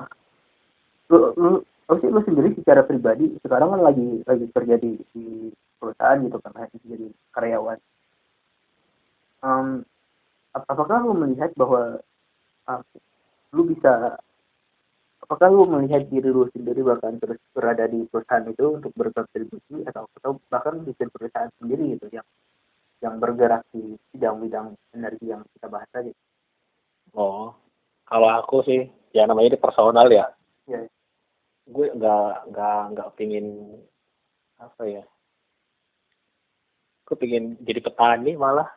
lu, 1.10 1.34
lu, 1.34 1.50
lu, 1.60 1.94
sih, 1.98 2.08
lu 2.08 2.20
sendiri 2.22 2.54
secara 2.54 2.86
pribadi 2.86 3.36
sekarang 3.42 3.74
kan 3.74 3.80
lagi 3.82 4.22
lagi 4.24 4.46
kerja 4.54 4.78
di, 4.78 4.96
di 5.12 5.50
perusahaan 5.76 6.22
gitu 6.22 6.38
kan 6.40 6.70
jadi 6.86 7.06
karyawan 7.34 7.76
um, 9.42 9.84
apakah 10.54 11.02
lu 11.02 11.12
melihat 11.18 11.50
bahwa 11.58 12.00
uh, 12.66 12.82
lu 13.52 13.68
bisa 13.68 14.16
apakah 15.22 15.48
lu 15.52 15.68
melihat 15.68 16.08
diri 16.08 16.28
lu 16.28 16.48
sendiri 16.50 16.82
bahkan 16.82 17.16
terus 17.20 17.38
berada 17.52 17.86
di 17.86 18.04
perusahaan 18.08 18.46
itu 18.48 18.64
untuk 18.80 18.92
berkontribusi 18.96 19.86
atau 19.86 20.08
atau 20.18 20.40
bahkan 20.50 20.80
bikin 20.82 21.08
perusahaan 21.12 21.52
sendiri 21.60 21.98
gitu 21.98 22.08
yang 22.10 22.26
yang 23.02 23.18
bergerak 23.18 23.66
di 23.74 23.98
bidang-bidang 24.14 24.78
energi 24.94 25.34
yang 25.34 25.42
kita 25.58 25.66
bahas 25.66 25.90
tadi. 25.90 26.14
Oh, 27.18 27.50
kalau 28.06 28.30
aku 28.30 28.62
sih 28.62 28.86
ya 29.10 29.26
namanya 29.26 29.58
di 29.58 29.60
personal 29.60 30.06
ya. 30.08 30.30
Ya. 30.70 30.86
Gue 31.66 31.90
nggak 31.90 32.52
nggak 32.54 32.80
nggak 32.94 33.08
pingin 33.18 33.46
apa 34.62 34.82
ya. 34.86 35.04
Gue 37.02 37.16
pingin 37.18 37.58
jadi 37.66 37.82
petani 37.82 38.38
malah. 38.38 38.70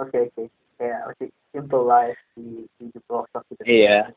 Oke 0.00 0.18
oke. 0.32 0.42
Kayak 0.80 1.00
masih 1.12 1.28
simple 1.52 1.84
life 1.84 2.18
di, 2.34 2.64
hidup 2.80 3.02
pelosok 3.06 3.42
gitu. 3.52 3.62
Iya 3.68 4.10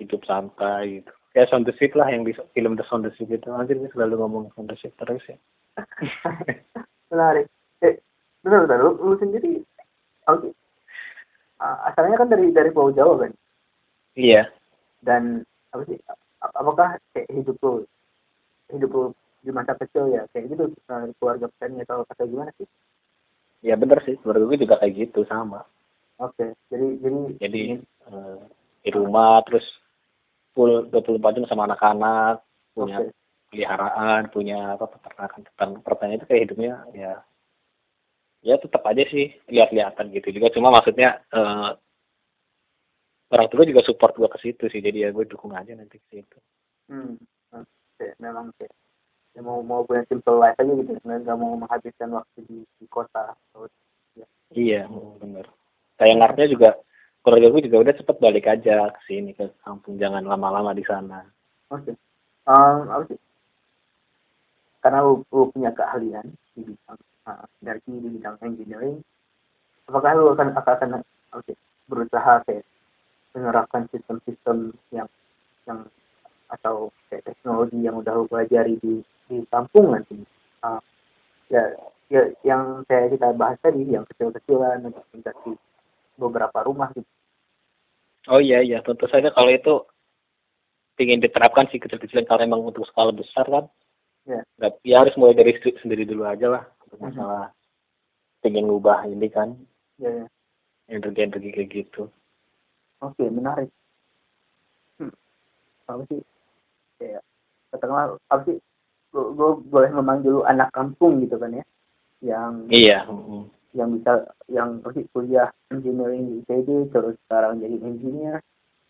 hidup 0.00 0.24
santai 0.24 1.04
gitu. 1.04 1.12
Kayak 1.30 1.48
Sound 1.52 1.68
the 1.68 1.74
Ship 1.78 1.92
lah 1.94 2.08
yang 2.10 2.26
di 2.26 2.34
film 2.56 2.74
The 2.74 2.82
Sound 2.88 3.06
the 3.06 3.12
Ship 3.14 3.28
itu. 3.30 3.46
Nanti 3.46 3.76
dia 3.76 3.86
selalu 3.92 4.18
ngomong 4.18 4.44
Sound 4.56 4.72
the 4.72 4.76
Ship 4.80 4.90
terus 4.98 5.22
ya. 5.28 5.36
Menarik. 7.12 7.46
Eh 7.84 8.00
benar 8.42 8.66
benar 8.66 8.78
lu, 8.82 8.90
lu 8.98 9.14
sendiri 9.20 9.62
oke. 10.26 10.50
Ah, 11.60 11.92
asalnya 11.92 12.16
kan 12.16 12.32
dari 12.32 12.50
dari 12.50 12.72
Pulau 12.72 12.90
Jawa 12.90 13.28
kan? 13.28 13.32
Iya. 14.16 14.48
Dan 15.04 15.44
apa 15.70 15.86
sih 15.86 16.00
apakah 16.40 16.98
kayak 17.14 17.30
hidup 17.30 17.56
lu 17.62 17.84
hidup 18.74 18.90
lu 18.90 19.04
di 19.40 19.50
masa 19.50 19.72
kecil 19.76 20.12
ya 20.12 20.28
kayak 20.30 20.52
gitu 20.52 20.64
keluarga 21.16 21.48
petani 21.48 21.80
atau 21.84 22.04
atau 22.04 22.24
gimana 22.28 22.52
sih? 22.60 22.68
Ya 23.64 23.76
bener 23.76 24.00
sih 24.04 24.16
menurut 24.24 24.52
gue 24.52 24.64
juga 24.68 24.80
kayak 24.80 24.94
gitu 24.96 25.24
sama. 25.24 25.64
Oke 26.20 26.56
jadi 26.68 26.86
jadi 27.00 27.20
jadi 27.40 27.62
eh, 27.80 28.38
di 28.84 28.90
rumah 28.92 29.40
terus 29.48 29.64
full 30.52 30.88
24 30.92 31.40
jam 31.40 31.44
sama 31.48 31.64
anak-anak 31.68 32.44
punya 32.76 33.04
Oke. 33.04 33.12
peliharaan 33.52 34.22
punya 34.28 34.76
apa 34.76 34.86
peternakan 34.88 35.40
peternakan 35.48 36.16
itu 36.16 36.24
kayak 36.28 36.42
hidupnya 36.48 36.74
ya 36.92 37.12
ya 38.40 38.56
tetap 38.56 38.80
aja 38.88 39.04
sih 39.08 39.36
lihat-lihatan 39.48 40.12
gitu 40.16 40.32
juga. 40.32 40.48
Cuma 40.52 40.72
maksudnya 40.72 41.20
eh, 41.32 41.70
orang 43.30 43.48
tua 43.48 43.62
juga 43.64 43.80
support 43.86 44.16
gue 44.16 44.28
ke 44.28 44.38
situ 44.42 44.64
sih 44.68 44.80
jadi 44.82 45.08
ya 45.08 45.10
gue 45.14 45.24
dukung 45.28 45.54
aja 45.54 45.72
nanti 45.76 46.00
ke 46.02 46.08
situ. 46.08 46.38
Hmm, 46.90 47.14
oke, 47.54 48.06
memang 48.18 48.50
kayak 48.58 48.72
ya 49.34 49.40
mau 49.46 49.62
mau 49.62 49.86
punya 49.86 50.02
simple 50.10 50.36
life 50.38 50.58
aja 50.58 50.72
gitu 50.74 50.90
nggak 51.06 51.18
nggak 51.22 51.38
mau 51.38 51.54
menghabiskan 51.54 52.10
waktu 52.14 52.38
di, 52.50 52.58
di 52.78 52.86
kota 52.90 53.32
atau 53.32 53.70
iya 54.54 54.90
bener 55.22 55.46
kayak 55.96 56.16
ngarepnya 56.18 56.48
juga 56.50 56.70
keluarga 57.22 57.52
gue 57.52 57.62
juga 57.70 57.78
udah 57.86 57.94
cepet 57.94 58.16
balik 58.18 58.46
aja 58.50 58.90
ke 58.90 59.00
sini 59.06 59.30
ke 59.36 59.46
kampung 59.62 60.00
jangan 60.00 60.24
lama-lama 60.26 60.74
di 60.74 60.82
sana 60.82 61.22
Oke. 61.70 61.94
Um, 62.50 62.90
apa 62.90 63.02
sih? 63.06 63.20
Karena 64.82 65.06
lu, 65.06 65.22
lu 65.30 65.54
punya 65.54 65.70
keahlian 65.70 66.26
di 66.58 66.66
bidang 66.66 66.98
uh, 67.30 67.46
dari 67.62 67.78
di 67.86 68.10
bidang 68.18 68.36
engineering, 68.42 68.98
apakah 69.86 70.18
lu 70.18 70.34
akan 70.34 70.50
akan, 70.58 70.90
akan 71.30 71.40
sih, 71.46 71.54
berusaha 71.86 72.42
kayak 72.42 72.66
menerapkan 73.30 73.86
sistem-sistem 73.94 74.74
yang 74.90 75.06
yang 75.70 75.86
atau 76.50 76.90
kayak 77.08 77.24
teknologi 77.30 77.78
yang 77.80 77.96
udah 77.98 78.12
lu 78.18 78.26
pelajari 78.26 78.76
di 78.82 79.00
di 79.30 79.46
kampung 79.48 79.94
nanti? 79.94 80.18
Uh, 80.60 80.82
ya, 81.48 81.62
ya 82.10 82.22
yang 82.42 82.82
kayak 82.90 83.14
kita 83.14 83.30
bahas 83.38 83.56
tadi, 83.62 83.86
yang 83.86 84.02
kecil-kecilan 84.10 84.82
untuk 84.90 85.06
di 85.14 85.54
beberapa 86.18 86.66
rumah 86.66 86.90
gitu. 86.92 87.06
Oh 88.28 88.36
iya 88.42 88.60
iya 88.60 88.84
tentu 88.84 89.08
saja 89.08 89.32
kalau 89.32 89.48
itu 89.48 89.80
ingin 91.00 91.24
diterapkan 91.24 91.64
sih 91.72 91.80
kecil-kecilan 91.80 92.28
kalau 92.28 92.44
emang 92.44 92.60
untuk 92.60 92.84
skala 92.84 93.14
besar 93.16 93.48
kan 93.48 93.64
Ya. 94.28 94.44
nggak 94.60 94.84
ya 94.84 95.00
harus 95.00 95.16
mulai 95.16 95.32
dari 95.32 95.56
stu- 95.56 95.72
sendiri 95.80 96.04
dulu 96.04 96.28
aja 96.28 96.52
lah 96.52 96.62
untuk 96.84 97.00
Mhm. 97.00 97.04
masalah 97.08 97.44
ingin 98.44 98.68
ngubah 98.68 99.08
ini 99.08 99.32
kan 99.32 99.56
Ya, 99.96 100.12
ya. 100.12 100.26
energi-energi 100.92 101.50
kayak 101.56 101.70
gitu 101.72 102.12
Oke, 103.00 103.24
menarik. 103.32 103.72
Hmm. 105.00 105.08
Apa 105.88 106.04
sih? 106.12 106.20
Kayak 107.00 107.24
katakanlah 107.72 108.20
apa 108.28 108.42
sih? 108.44 108.60
Gue 109.10 109.58
boleh 109.66 109.90
memanggil 109.90 110.38
lu 110.38 110.42
anak 110.46 110.70
kampung 110.70 111.18
gitu 111.24 111.40
kan 111.40 111.56
ya? 111.56 111.64
Yang 112.20 112.52
iya 112.68 112.98
yang 113.74 113.94
bisa 113.94 114.26
yang 114.50 114.82
sih 114.90 115.06
kuliah 115.14 115.50
engineering 115.70 116.26
di 116.26 116.34
ITB 116.42 116.90
terus 116.90 117.14
sekarang 117.26 117.62
jadi 117.62 117.76
engineer 117.86 118.42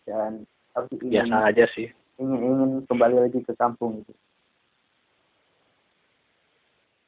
dan 0.09 0.49
apa 0.73 0.89
sih 0.89 0.97
ingin 1.05 1.29
biasa 1.29 1.37
aja 1.53 1.65
sih 1.77 1.87
ingin 2.17 2.39
ingin 2.41 2.71
kembali 2.89 3.15
lagi 3.21 3.39
ke 3.45 3.53
kampung 3.53 4.01
gitu. 4.01 4.13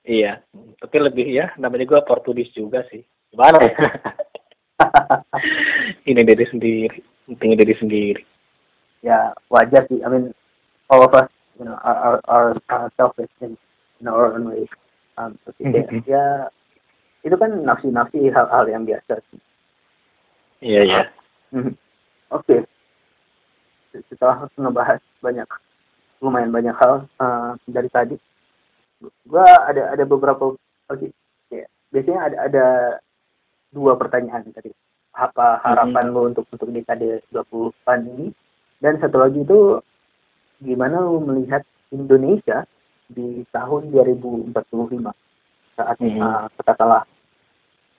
iya 0.05 0.45
tapi 0.77 0.97
lebih 1.01 1.25
ya 1.33 1.49
namanya 1.57 1.89
gue 1.89 1.99
Portugis 2.05 2.53
juga 2.53 2.85
sih 2.93 3.01
gimana 3.33 3.57
ya 3.65 3.73
ini 6.09 6.21
diri 6.21 6.45
sendiri 6.45 6.97
penting 7.25 7.57
diri 7.57 7.75
sendiri 7.81 8.23
ya 9.03 9.35
wajar 9.51 9.83
sih. 9.89 9.99
I 9.99 10.07
mean 10.07 10.31
all 10.89 11.03
of 11.03 11.13
us 11.13 11.29
you 11.59 11.65
know 11.65 11.77
are 11.83 12.19
are, 12.27 12.55
are, 12.69 12.91
selfish 12.97 13.31
in, 13.41 13.55
in 14.01 14.07
our 14.07 14.33
own 14.33 14.49
way. 14.49 14.65
Um, 15.13 15.37
kayak, 15.61 15.93
Mhm. 15.93 16.09
ya 16.09 16.49
itu 17.21 17.35
kan 17.37 17.53
nafsi-nafsi 17.61 18.33
hal-hal 18.33 18.65
yang 18.65 18.83
biasa 18.83 19.21
iya 20.59 20.81
iya 20.83 21.03
Mhm. 21.53 21.77
Oke. 22.33 22.65
Setelah 24.09 24.49
ngebahas 24.57 24.97
banyak, 25.21 25.45
lumayan 26.17 26.49
banyak 26.49 26.73
hal 26.81 27.05
uh, 27.21 27.53
dari 27.69 27.85
tadi, 27.93 28.17
gua 29.29 29.45
ada 29.69 29.93
ada 29.93 30.01
beberapa, 30.01 30.57
oke, 30.89 31.07
kayak 31.53 31.69
biasanya 31.93 32.21
ada 32.25 32.37
ada 32.49 32.65
dua 33.69 33.93
pertanyaan 34.01 34.49
tadi. 34.49 34.73
Apa 35.13 35.61
harapan 35.61 36.09
lo 36.09 36.25
untuk 36.25 36.49
untuk 36.49 36.73
dekade 36.73 37.21
20-an 37.29 38.01
ini? 38.17 38.33
Dan 38.81 38.97
satu 38.97 39.21
lagi 39.21 39.45
itu 39.45 39.77
gimana 40.63 41.03
lo 41.03 41.19
melihat 41.19 41.61
Indonesia 41.91 42.63
di 43.11 43.43
tahun 43.51 43.91
2045 43.91 45.11
saat 45.75 45.97
Mhm. 45.99 46.19
uh, 46.23 46.47
katakanlah 46.57 47.03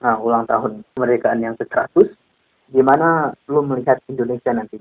nah, 0.01 0.17
ulang 0.19 0.49
tahun 0.49 0.83
kemerdekaan 0.97 1.45
yang 1.45 1.55
ke-100 1.61 2.11
gimana 2.73 3.37
lu 3.47 3.61
melihat 3.63 4.01
Indonesia 4.09 4.51
nanti 4.51 4.81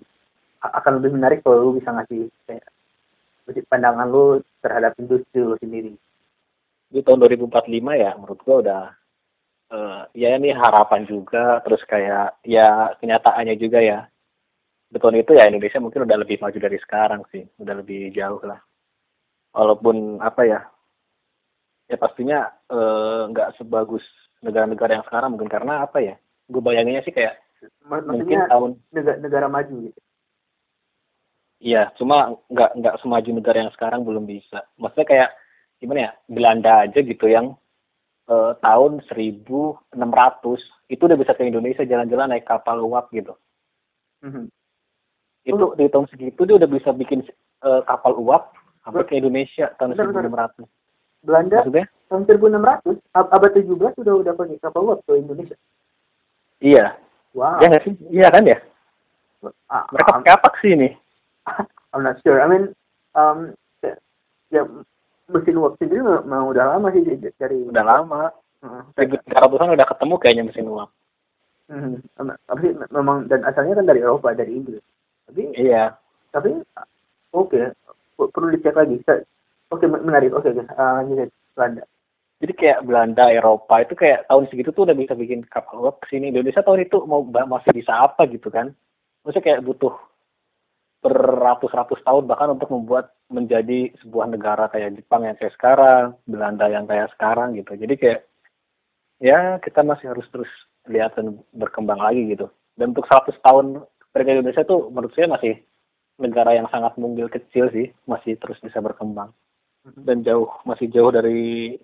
A- 0.64 0.80
akan 0.80 1.04
lebih 1.04 1.20
menarik 1.20 1.44
kalau 1.44 1.70
lu 1.70 1.78
bisa 1.78 1.92
ngasih 1.92 2.32
kayak 2.48 2.66
pandangan 3.68 4.08
lu 4.08 4.40
terhadap 4.64 4.96
industri 4.96 5.44
lu 5.44 5.60
sendiri 5.60 5.94
di 6.88 7.00
tahun 7.04 7.26
2045 7.28 7.68
ya 8.00 8.12
menurut 8.16 8.40
gua 8.46 8.56
udah 8.64 8.84
eh, 9.74 10.02
ya 10.16 10.30
ini 10.40 10.56
harapan 10.56 11.04
juga 11.04 11.60
terus 11.66 11.84
kayak 11.84 12.40
ya 12.48 12.96
kenyataannya 13.02 13.56
juga 13.60 13.84
ya 13.84 14.00
tahun 15.00 15.22
itu 15.26 15.32
ya 15.34 15.50
Indonesia 15.50 15.80
mungkin 15.82 16.06
udah 16.06 16.18
lebih 16.22 16.38
maju 16.42 16.58
dari 16.58 16.78
sekarang 16.82 17.22
sih 17.34 17.44
udah 17.62 17.76
lebih 17.82 18.14
jauh 18.14 18.42
lah 18.46 18.60
walaupun 19.54 20.22
apa 20.22 20.42
ya 20.46 20.60
ya 21.90 21.98
pastinya 21.98 22.50
eh, 22.70 23.22
nggak 23.30 23.58
sebagus 23.58 24.04
negara-negara 24.44 25.00
yang 25.00 25.06
sekarang 25.08 25.34
mungkin 25.34 25.50
karena 25.50 25.86
apa 25.86 26.04
ya 26.04 26.16
gue 26.50 26.62
bayanginnya 26.62 27.02
sih 27.08 27.14
kayak 27.16 27.40
Ma- 27.88 28.04
mungkin 28.04 28.38
maksudnya 28.38 28.52
tahun 28.52 28.72
negara, 28.92 29.18
negara 29.24 29.48
maju 29.48 29.76
gitu 29.88 30.00
Iya, 31.64 31.96
cuma 31.96 32.36
nggak 32.52 32.76
nggak 32.76 33.00
semaju 33.00 33.30
negara 33.40 33.64
yang 33.64 33.72
sekarang 33.72 34.04
belum 34.04 34.28
bisa. 34.28 34.68
Maksudnya 34.76 35.08
kayak 35.08 35.30
gimana 35.80 36.00
ya? 36.00 36.12
Belanda 36.28 36.84
aja 36.84 37.00
gitu 37.00 37.24
yang 37.32 37.56
eh, 38.28 38.52
tahun 38.60 39.00
1600 39.08 40.60
itu 40.92 41.02
udah 41.08 41.16
bisa 41.16 41.32
ke 41.32 41.48
Indonesia 41.48 41.88
jalan-jalan 41.88 42.36
naik 42.36 42.44
kapal 42.44 42.84
uap 42.84 43.08
gitu. 43.16 43.40
Mhm. 44.28 44.52
Itu 45.44 45.76
di 45.76 45.86
tahun 45.88 46.08
segitu 46.08 46.40
dia 46.44 46.56
udah 46.56 46.70
bisa 46.70 46.90
bikin 46.92 47.24
eh, 47.64 47.82
kapal 47.84 48.16
uap 48.16 48.56
sampai 48.84 49.04
ke 49.04 49.14
Indonesia 49.16 49.72
tahun 49.76 49.96
Bentar, 49.96 50.56
1600. 50.60 51.24
Belanda 51.24 51.58
Maksudnya? 51.64 51.86
tahun 52.12 52.24
1600 52.28 53.16
ab- 53.16 53.32
abad 53.32 53.52
17 53.56 53.96
sudah 53.96 54.14
udah 54.20 54.34
pakai 54.36 54.58
kapal 54.60 54.82
uap 54.88 55.00
ke 55.08 55.16
Indonesia 55.16 55.56
Iya. 56.60 56.96
wow 57.36 57.60
nggak 57.60 57.84
sih? 57.84 57.94
Iya 58.08 58.28
kan 58.32 58.44
ya? 58.48 58.58
Ah, 59.68 59.84
Mereka 59.92 60.10
ah, 60.12 60.16
pakai 60.24 60.32
apa 60.32 60.50
sih 60.64 60.72
ini? 60.76 60.90
I'm 61.92 62.02
not 62.04 62.16
sure. 62.24 62.40
I 62.40 62.48
mean, 62.48 62.72
um, 63.14 63.52
ya, 63.84 63.94
ya 64.50 64.62
mesin 65.28 65.60
uap 65.60 65.76
sendiri 65.76 66.00
memang 66.04 66.48
udah 66.52 66.76
lama 66.76 66.88
sih 66.96 67.04
dari 67.04 67.68
Udah 67.68 67.84
lama. 67.84 68.32
Heeh. 68.64 68.84
1300-an 68.96 69.76
udah 69.76 69.88
ketemu 69.92 70.14
kayaknya 70.20 70.44
mesin 70.48 70.68
uap. 70.72 70.90
Hmm, 71.68 72.00
apa 72.20 72.60
sih 72.60 72.72
memang 72.92 73.28
dan 73.28 73.44
asalnya 73.44 73.80
kan 73.80 73.88
dari 73.88 74.00
Eropa 74.04 74.32
dari 74.32 74.56
Inggris. 74.56 74.84
Tapi 75.34 75.50
Iya. 75.58 75.98
tapi 76.30 76.50
oke 77.34 77.74
per- 78.14 78.30
perlu 78.30 78.54
dicek 78.54 78.78
lagi. 78.78 79.02
Oke 79.74 79.90
men- 79.90 80.06
menarik. 80.06 80.30
Oke 80.38 80.54
guys, 80.54 80.70
uh, 80.78 81.02
Belanda. 81.58 81.82
Jadi 82.38 82.54
kayak 82.54 82.84
Belanda, 82.86 83.32
Eropa 83.34 83.82
itu 83.82 83.98
kayak 83.98 84.30
tahun 84.30 84.46
segitu 84.52 84.70
tuh 84.76 84.86
udah 84.86 84.94
bisa 84.94 85.18
bikin 85.18 85.42
kapal 85.48 85.80
uap 85.82 86.04
ke 86.04 86.14
sini. 86.14 86.30
Indonesia 86.30 86.62
tahun 86.62 86.86
itu 86.86 87.02
mau 87.08 87.24
masih 87.26 87.72
bisa 87.74 87.96
apa 87.98 88.28
gitu 88.30 88.52
kan? 88.54 88.76
Maksudnya 89.24 89.42
kayak 89.42 89.64
butuh 89.64 89.96
beratus-ratus 91.04 92.04
tahun 92.04 92.28
bahkan 92.28 92.52
untuk 92.52 92.70
membuat 92.72 93.16
menjadi 93.32 93.92
sebuah 94.04 94.28
negara 94.32 94.68
kayak 94.70 95.00
Jepang 95.00 95.24
yang 95.24 95.36
kayak 95.40 95.56
sekarang, 95.56 96.20
Belanda 96.28 96.68
yang 96.68 96.86
kayak 96.86 97.12
sekarang 97.16 97.56
gitu. 97.56 97.74
Jadi 97.80 97.96
kayak 97.96 98.20
ya 99.24 99.58
kita 99.64 99.80
masih 99.82 100.12
harus 100.12 100.28
terus 100.30 100.52
lihat 100.92 101.16
dan 101.16 101.40
berkembang 101.56 102.00
lagi 102.00 102.28
gitu. 102.28 102.52
Dan 102.76 102.92
untuk 102.92 103.08
100 103.08 103.40
tahun 103.40 103.88
mereka 104.14 104.30
Indonesia 104.32 104.64
tuh 104.64 104.88
menurut 104.94 105.14
saya 105.18 105.28
masih 105.28 105.54
negara 106.22 106.54
yang 106.54 106.70
sangat 106.70 106.94
mungil 107.02 107.28
kecil 107.28 107.74
sih, 107.74 107.90
masih 108.06 108.38
terus 108.38 108.62
bisa 108.62 108.78
berkembang 108.80 109.34
dan 110.08 110.24
jauh 110.24 110.48
masih 110.64 110.88
jauh 110.88 111.12
dari 111.12 111.76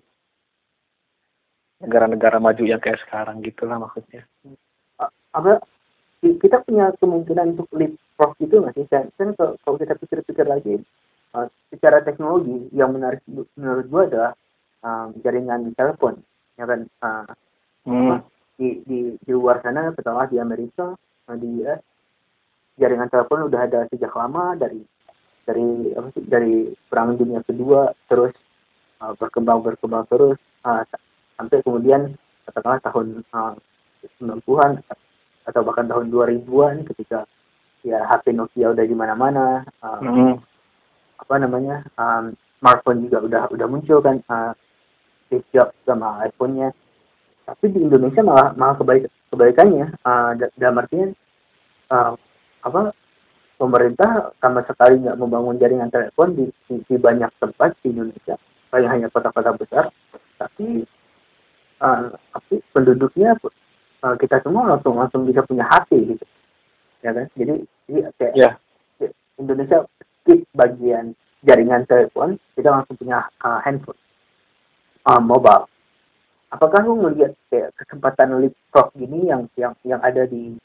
negara-negara 1.80 2.40
maju 2.40 2.64
yang 2.64 2.80
kayak 2.80 3.00
sekarang 3.04 3.40
gitulah 3.40 3.80
maksudnya. 3.80 4.24
Apa 5.32 5.60
ki- 6.20 6.38
kita 6.38 6.60
punya 6.64 6.92
kemungkinan 7.00 7.56
untuk 7.56 7.68
leapfrog 7.72 8.36
itu 8.40 8.54
nggak 8.60 8.74
sih? 8.76 8.86
Kan 8.88 9.32
kalau 9.36 9.76
kita 9.80 9.96
pikir-pikir 9.96 10.44
lagi, 10.44 10.80
uh, 11.32 11.48
secara 11.72 12.04
teknologi 12.04 12.68
yang 12.76 12.92
menarik 12.92 13.24
menurut 13.56 13.86
gua 13.88 14.02
adalah 14.06 14.32
um, 14.84 15.16
jaringan 15.24 15.72
telepon 15.74 16.20
ya 16.56 16.64
kan 16.68 16.80
uh, 17.02 17.26
Hmm. 17.80 18.20
di 18.60 18.84
di 18.84 18.98
di 19.16 19.32
luar 19.32 19.64
sana 19.64 19.88
pertama 19.96 20.28
di 20.28 20.36
Amerika 20.36 20.92
di 21.32 21.64
US 21.64 21.80
jaringan 22.76 23.08
telepon 23.08 23.48
udah 23.48 23.60
ada 23.64 23.80
sejak 23.88 24.12
lama 24.12 24.54
dari 24.54 24.80
dari 25.42 25.66
apa 25.96 26.08
sih 26.12 26.22
dari 26.22 26.54
perang 26.86 27.16
dunia 27.16 27.42
kedua 27.42 27.90
terus 28.06 28.30
uh, 29.00 29.16
berkembang 29.16 29.64
berkembang 29.64 30.06
terus 30.06 30.38
uh, 30.62 30.84
sa- 30.84 31.02
sampai 31.34 31.64
kemudian 31.64 32.14
katakanlah 32.46 32.80
tahun 32.82 33.06
uh, 33.32 33.54
90-an 34.20 34.80
atau 35.44 35.60
bahkan 35.60 35.88
tahun 35.88 36.08
2000-an 36.08 36.86
ketika 36.86 37.24
ya 37.82 38.04
HP 38.06 38.32
Nokia 38.32 38.70
udah 38.70 38.84
di 38.84 38.94
mana-mana 38.94 39.64
uh, 39.80 39.98
Hmm. 40.00 40.36
apa 41.16 41.34
namanya 41.36 41.84
um, 41.96 42.32
smartphone 42.60 43.08
juga 43.08 43.18
udah 43.24 43.42
udah 43.50 43.66
muncul 43.68 44.00
kan 44.00 44.20
uh, 44.28 44.52
Steve 45.26 45.44
Jobs 45.50 45.76
sama 45.84 46.20
iPhone-nya 46.24 46.72
tapi 47.44 47.72
di 47.72 47.80
Indonesia 47.82 48.20
malah 48.20 48.52
malah 48.54 48.76
kebalik 48.76 49.08
kebalikannya 49.32 49.96
uh, 50.00 50.32
da- 50.36 50.52
dalam 50.54 50.80
artian 50.80 51.10
uh, 51.88 52.14
apa 52.64 52.92
pemerintah 53.60 54.32
sama 54.40 54.64
sekali 54.64 55.04
nggak 55.04 55.20
membangun 55.20 55.60
jaringan 55.60 55.92
telepon 55.92 56.32
di, 56.32 56.48
di, 56.64 56.80
di 56.88 56.96
banyak 56.96 57.28
tempat 57.36 57.76
di 57.84 57.92
Indonesia. 57.92 58.40
Paling 58.72 58.88
hanya 58.88 59.08
kota-kota 59.12 59.52
besar. 59.52 59.84
Tapi 60.40 60.88
uh, 61.84 62.08
tapi 62.32 62.64
penduduknya 62.72 63.36
uh, 64.00 64.16
kita 64.16 64.40
semua 64.40 64.76
langsung 64.76 64.96
langsung 64.96 65.28
bisa 65.28 65.44
punya 65.44 65.68
HP 65.68 66.16
gitu. 66.16 66.24
Ya 67.04 67.12
kan? 67.12 67.26
Jadi, 67.36 67.54
jadi 67.88 68.00
kayak 68.16 68.34
Ya. 68.36 68.50
Indonesia 69.40 69.88
skip 70.20 70.44
bagian 70.52 71.16
jaringan 71.44 71.88
telepon 71.88 72.36
kita 72.56 72.68
langsung 72.68 72.96
punya 72.96 73.28
uh, 73.44 73.60
handphone. 73.64 73.96
Uh, 75.04 75.20
mobile. 75.20 75.64
Apakah 76.52 76.84
lu 76.84 77.00
melihat 77.00 77.32
kayak 77.48 77.72
kesempatan 77.78 78.36
leapfrog 78.40 78.92
gini 78.96 79.32
yang 79.32 79.48
yang 79.56 79.72
yang 79.86 80.00
ada 80.04 80.28
di 80.28 80.56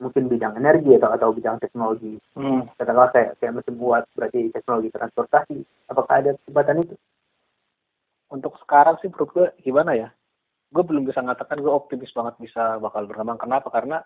mungkin 0.00 0.28
bidang 0.28 0.56
energi 0.56 0.96
atau 0.96 1.10
atau 1.12 1.28
bidang 1.32 1.60
teknologi 1.60 2.16
Hmm. 2.36 2.64
katakanlah 2.78 3.10
kayak 3.12 3.30
kayak 3.40 3.54
mesin 3.60 3.74
buat 3.76 4.04
berarti 4.16 4.48
teknologi 4.52 4.88
transportasi 4.94 5.58
apakah 5.88 6.14
ada 6.20 6.30
kesempatan 6.40 6.84
itu 6.84 6.96
Untuk 8.32 8.56
sekarang 8.64 8.96
sih 9.04 9.12
menurut 9.12 9.30
gue 9.36 9.46
gimana 9.60 9.92
ya? 9.92 10.08
Gue 10.72 10.80
belum 10.80 11.04
bisa 11.04 11.20
mengatakan 11.20 11.60
gue 11.60 11.68
optimis 11.68 12.16
banget 12.16 12.40
bisa 12.40 12.80
bakal 12.80 13.04
berkembang. 13.04 13.36
Kenapa? 13.36 13.68
Karena 13.68 14.00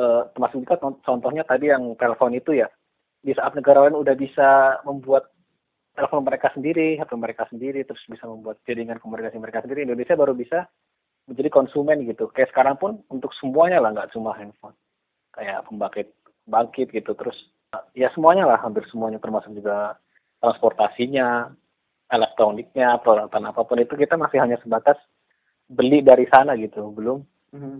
eh, 0.00 0.22
termasuk 0.32 0.64
juga 0.64 0.80
con- 0.80 0.96
contohnya 1.04 1.44
tadi 1.44 1.68
yang 1.68 1.92
telepon 2.00 2.32
itu 2.32 2.56
ya. 2.56 2.72
Di 3.20 3.36
saat 3.36 3.52
negara 3.52 3.84
lain 3.84 4.00
udah 4.00 4.16
bisa 4.16 4.80
membuat 4.88 5.28
telepon 5.92 6.24
mereka 6.24 6.48
sendiri, 6.56 6.96
HP 6.96 7.12
mereka 7.20 7.44
sendiri, 7.52 7.84
terus 7.84 8.00
bisa 8.08 8.24
membuat 8.24 8.64
jaringan 8.64 8.96
komunikasi 8.96 9.36
mereka 9.36 9.60
sendiri, 9.60 9.84
Indonesia 9.84 10.16
baru 10.16 10.32
bisa 10.32 10.64
menjadi 11.28 11.52
konsumen 11.52 12.00
gitu. 12.08 12.32
Kayak 12.32 12.56
sekarang 12.56 12.80
pun 12.80 13.04
untuk 13.12 13.36
semuanya 13.36 13.84
lah, 13.84 13.92
nggak 13.92 14.16
cuma 14.16 14.32
handphone. 14.32 14.72
Kayak 15.40 15.64
pembangkit, 15.72 16.08
bangkit 16.44 16.88
gitu. 16.92 17.16
Terus 17.16 17.38
ya 17.96 18.12
semuanya 18.12 18.44
lah, 18.44 18.60
hampir 18.60 18.84
semuanya 18.92 19.16
termasuk 19.16 19.56
juga 19.56 19.96
transportasinya, 20.44 21.48
elektroniknya, 22.12 23.00
peralatan 23.00 23.48
apa 23.48 23.64
pun 23.64 23.80
itu 23.80 23.96
kita 23.96 24.20
masih 24.20 24.44
hanya 24.44 24.60
sebatas 24.60 25.00
beli 25.64 26.04
dari 26.04 26.28
sana 26.28 26.60
gitu. 26.60 26.92
Belum 26.92 27.24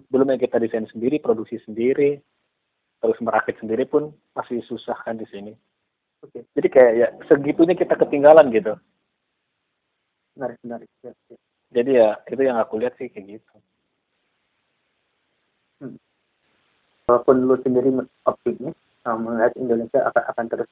belum 0.08 0.26
yang 0.34 0.40
kita 0.40 0.56
desain 0.56 0.88
sendiri, 0.88 1.20
produksi 1.20 1.60
sendiri, 1.62 2.16
terus 2.98 3.18
merakit 3.20 3.60
sendiri 3.60 3.84
pun 3.84 4.10
masih 4.32 4.64
susah 4.64 4.96
kan 5.04 5.20
di 5.20 5.28
sini. 5.28 5.52
Oke. 6.24 6.48
Jadi 6.56 6.68
kayak 6.72 6.92
ya 6.96 7.08
segitunya 7.28 7.76
kita 7.76 7.94
ketinggalan 7.96 8.48
gitu. 8.52 8.74
menarik 10.38 10.56
menarik 10.64 10.88
ya, 11.04 11.12
ya. 11.28 11.36
Jadi 11.70 11.90
ya 12.00 12.08
itu 12.24 12.42
yang 12.42 12.56
aku 12.56 12.80
lihat 12.80 12.96
sih 12.96 13.12
kayak 13.12 13.38
gitu. 13.38 13.54
Walaupun 17.10 17.42
lu 17.42 17.58
sendiri 17.58 17.90
optimis 18.22 18.74
uh, 19.02 19.18
melihat 19.18 19.50
Indonesia 19.56 20.06
akan 20.06 20.24
akan 20.30 20.46
terus 20.46 20.70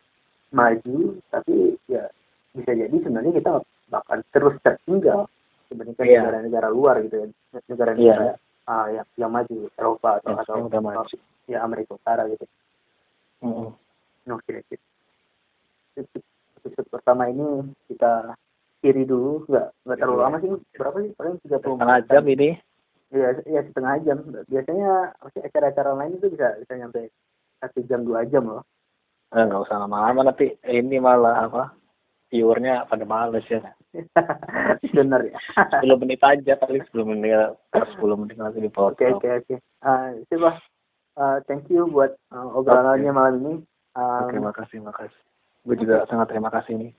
maju 0.48 0.98
tapi 1.28 1.74
ya 1.86 2.06
bisa 2.54 2.70
jadi 2.70 2.94
sebenarnya 2.94 3.32
kita 3.34 3.50
bakal 3.88 4.22
terus 4.30 4.54
tertinggal 4.62 5.26
dibandingkan 5.66 6.06
Iya. 6.06 6.22
negara-negara 6.22 6.68
luar 6.70 7.02
gitu 7.02 7.16
ya 7.18 7.26
negara-negara 7.66 8.38
uh, 8.64 8.86
yang 8.88 9.06
yang 9.16 9.30
maju 9.30 9.56
Eropa 9.74 10.10
atau 10.16 10.30
Yang 10.30 10.40
atau 10.46 10.54
udah 10.64 10.80
maju. 10.80 11.16
ya 11.44 11.58
Amerika 11.60 11.92
Utara 11.94 12.22
gitu 12.28 12.46
Mm-mm. 13.38 13.68
no 14.24 14.34
kira-kira 14.46 14.80
episode 16.58 16.88
pertama 16.88 17.26
ini 17.26 17.44
kita 17.86 18.32
kiri 18.78 19.02
dulu 19.02 19.42
nggak 19.44 19.66
nggak 19.82 19.98
terlalu 19.98 20.16
Iya. 20.16 20.24
lama 20.24 20.36
sih 20.38 20.50
berapa 20.72 20.96
sih 20.98 21.12
paling 21.12 21.34
tiga 21.42 21.58
puluh 21.58 21.76
Setengah 21.76 22.00
jam 22.06 22.24
ini. 22.24 22.50
Iya, 23.08 23.40
ya 23.48 23.60
setengah 23.64 23.94
jam. 24.04 24.18
Biasanya 24.48 25.16
acara-acara 25.24 25.90
lain 25.96 26.20
itu 26.20 26.28
bisa 26.28 26.60
bisa 26.60 26.72
nyampe 26.76 27.08
satu 27.58 27.80
jam 27.88 28.04
dua 28.04 28.28
jam 28.28 28.44
loh. 28.44 28.64
Eh, 29.32 29.44
nggak 29.44 29.64
usah 29.68 29.84
lama-lama 29.84 30.28
nanti 30.28 30.56
ini 30.68 30.96
malah 31.00 31.48
apa 31.48 31.72
viewernya 32.28 32.84
pada 32.88 33.04
males 33.08 33.44
ya. 33.48 33.64
Bener 34.96 35.32
ya. 35.32 35.38
10 35.80 36.00
menit 36.00 36.20
aja 36.20 36.52
paling 36.60 36.84
10 36.92 37.08
menit 37.08 37.32
10 37.72 38.20
menit 38.20 38.36
nanti 38.36 38.60
Oke 38.60 38.66
dipotong. 38.68 39.20
oke 39.20 39.28
oke. 39.44 39.54
Ah, 39.80 40.12
itu 40.12 40.36
bah. 40.36 40.56
Ah, 41.18 41.42
thank 41.50 41.66
you 41.72 41.88
buat 41.90 42.14
ah, 42.30 42.46
obrolannya 42.54 43.10
malam 43.10 43.34
ini. 43.42 43.54
Um, 43.98 44.30
Oke, 44.30 44.38
makasih, 44.38 44.78
makasih. 44.84 45.22
Gue 45.66 45.74
juga 45.74 46.06
sangat 46.06 46.30
terima 46.30 46.52
kasih 46.54 46.78
nih. 46.78 46.90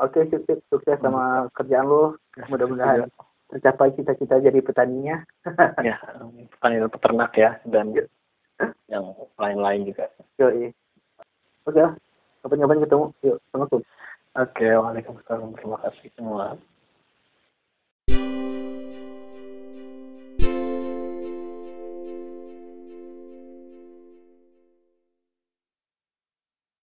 Oke, 0.00 0.24
sip, 0.32 0.42
sip. 0.48 0.64
sukses 0.72 0.96
sama 1.04 1.52
kerjaan 1.52 1.84
lo. 1.84 2.16
Mudah-mudahan 2.48 3.10
tercapai 3.50 3.92
cita-cita 3.98 4.38
jadi 4.38 4.60
petaninya. 4.62 5.22
ya, 5.86 5.96
pertanyaan 6.56 6.90
peternak 6.90 7.32
ya 7.34 7.58
dan 7.66 7.92
yang 8.86 9.04
lain-lain 9.36 9.90
juga. 9.90 10.06
Yoi. 10.38 10.70
Oke 11.66 11.80
lah. 11.80 11.94
Kapan-kapan 12.40 12.80
ketemu. 12.80 13.06
Yuk, 13.20 13.36
Assalamualaikum. 13.50 13.80
Oke, 14.30 14.68
waalaikumsalam. 14.72 15.50
Terima 15.58 15.76
kasih 15.84 16.08
semua. 16.16 16.56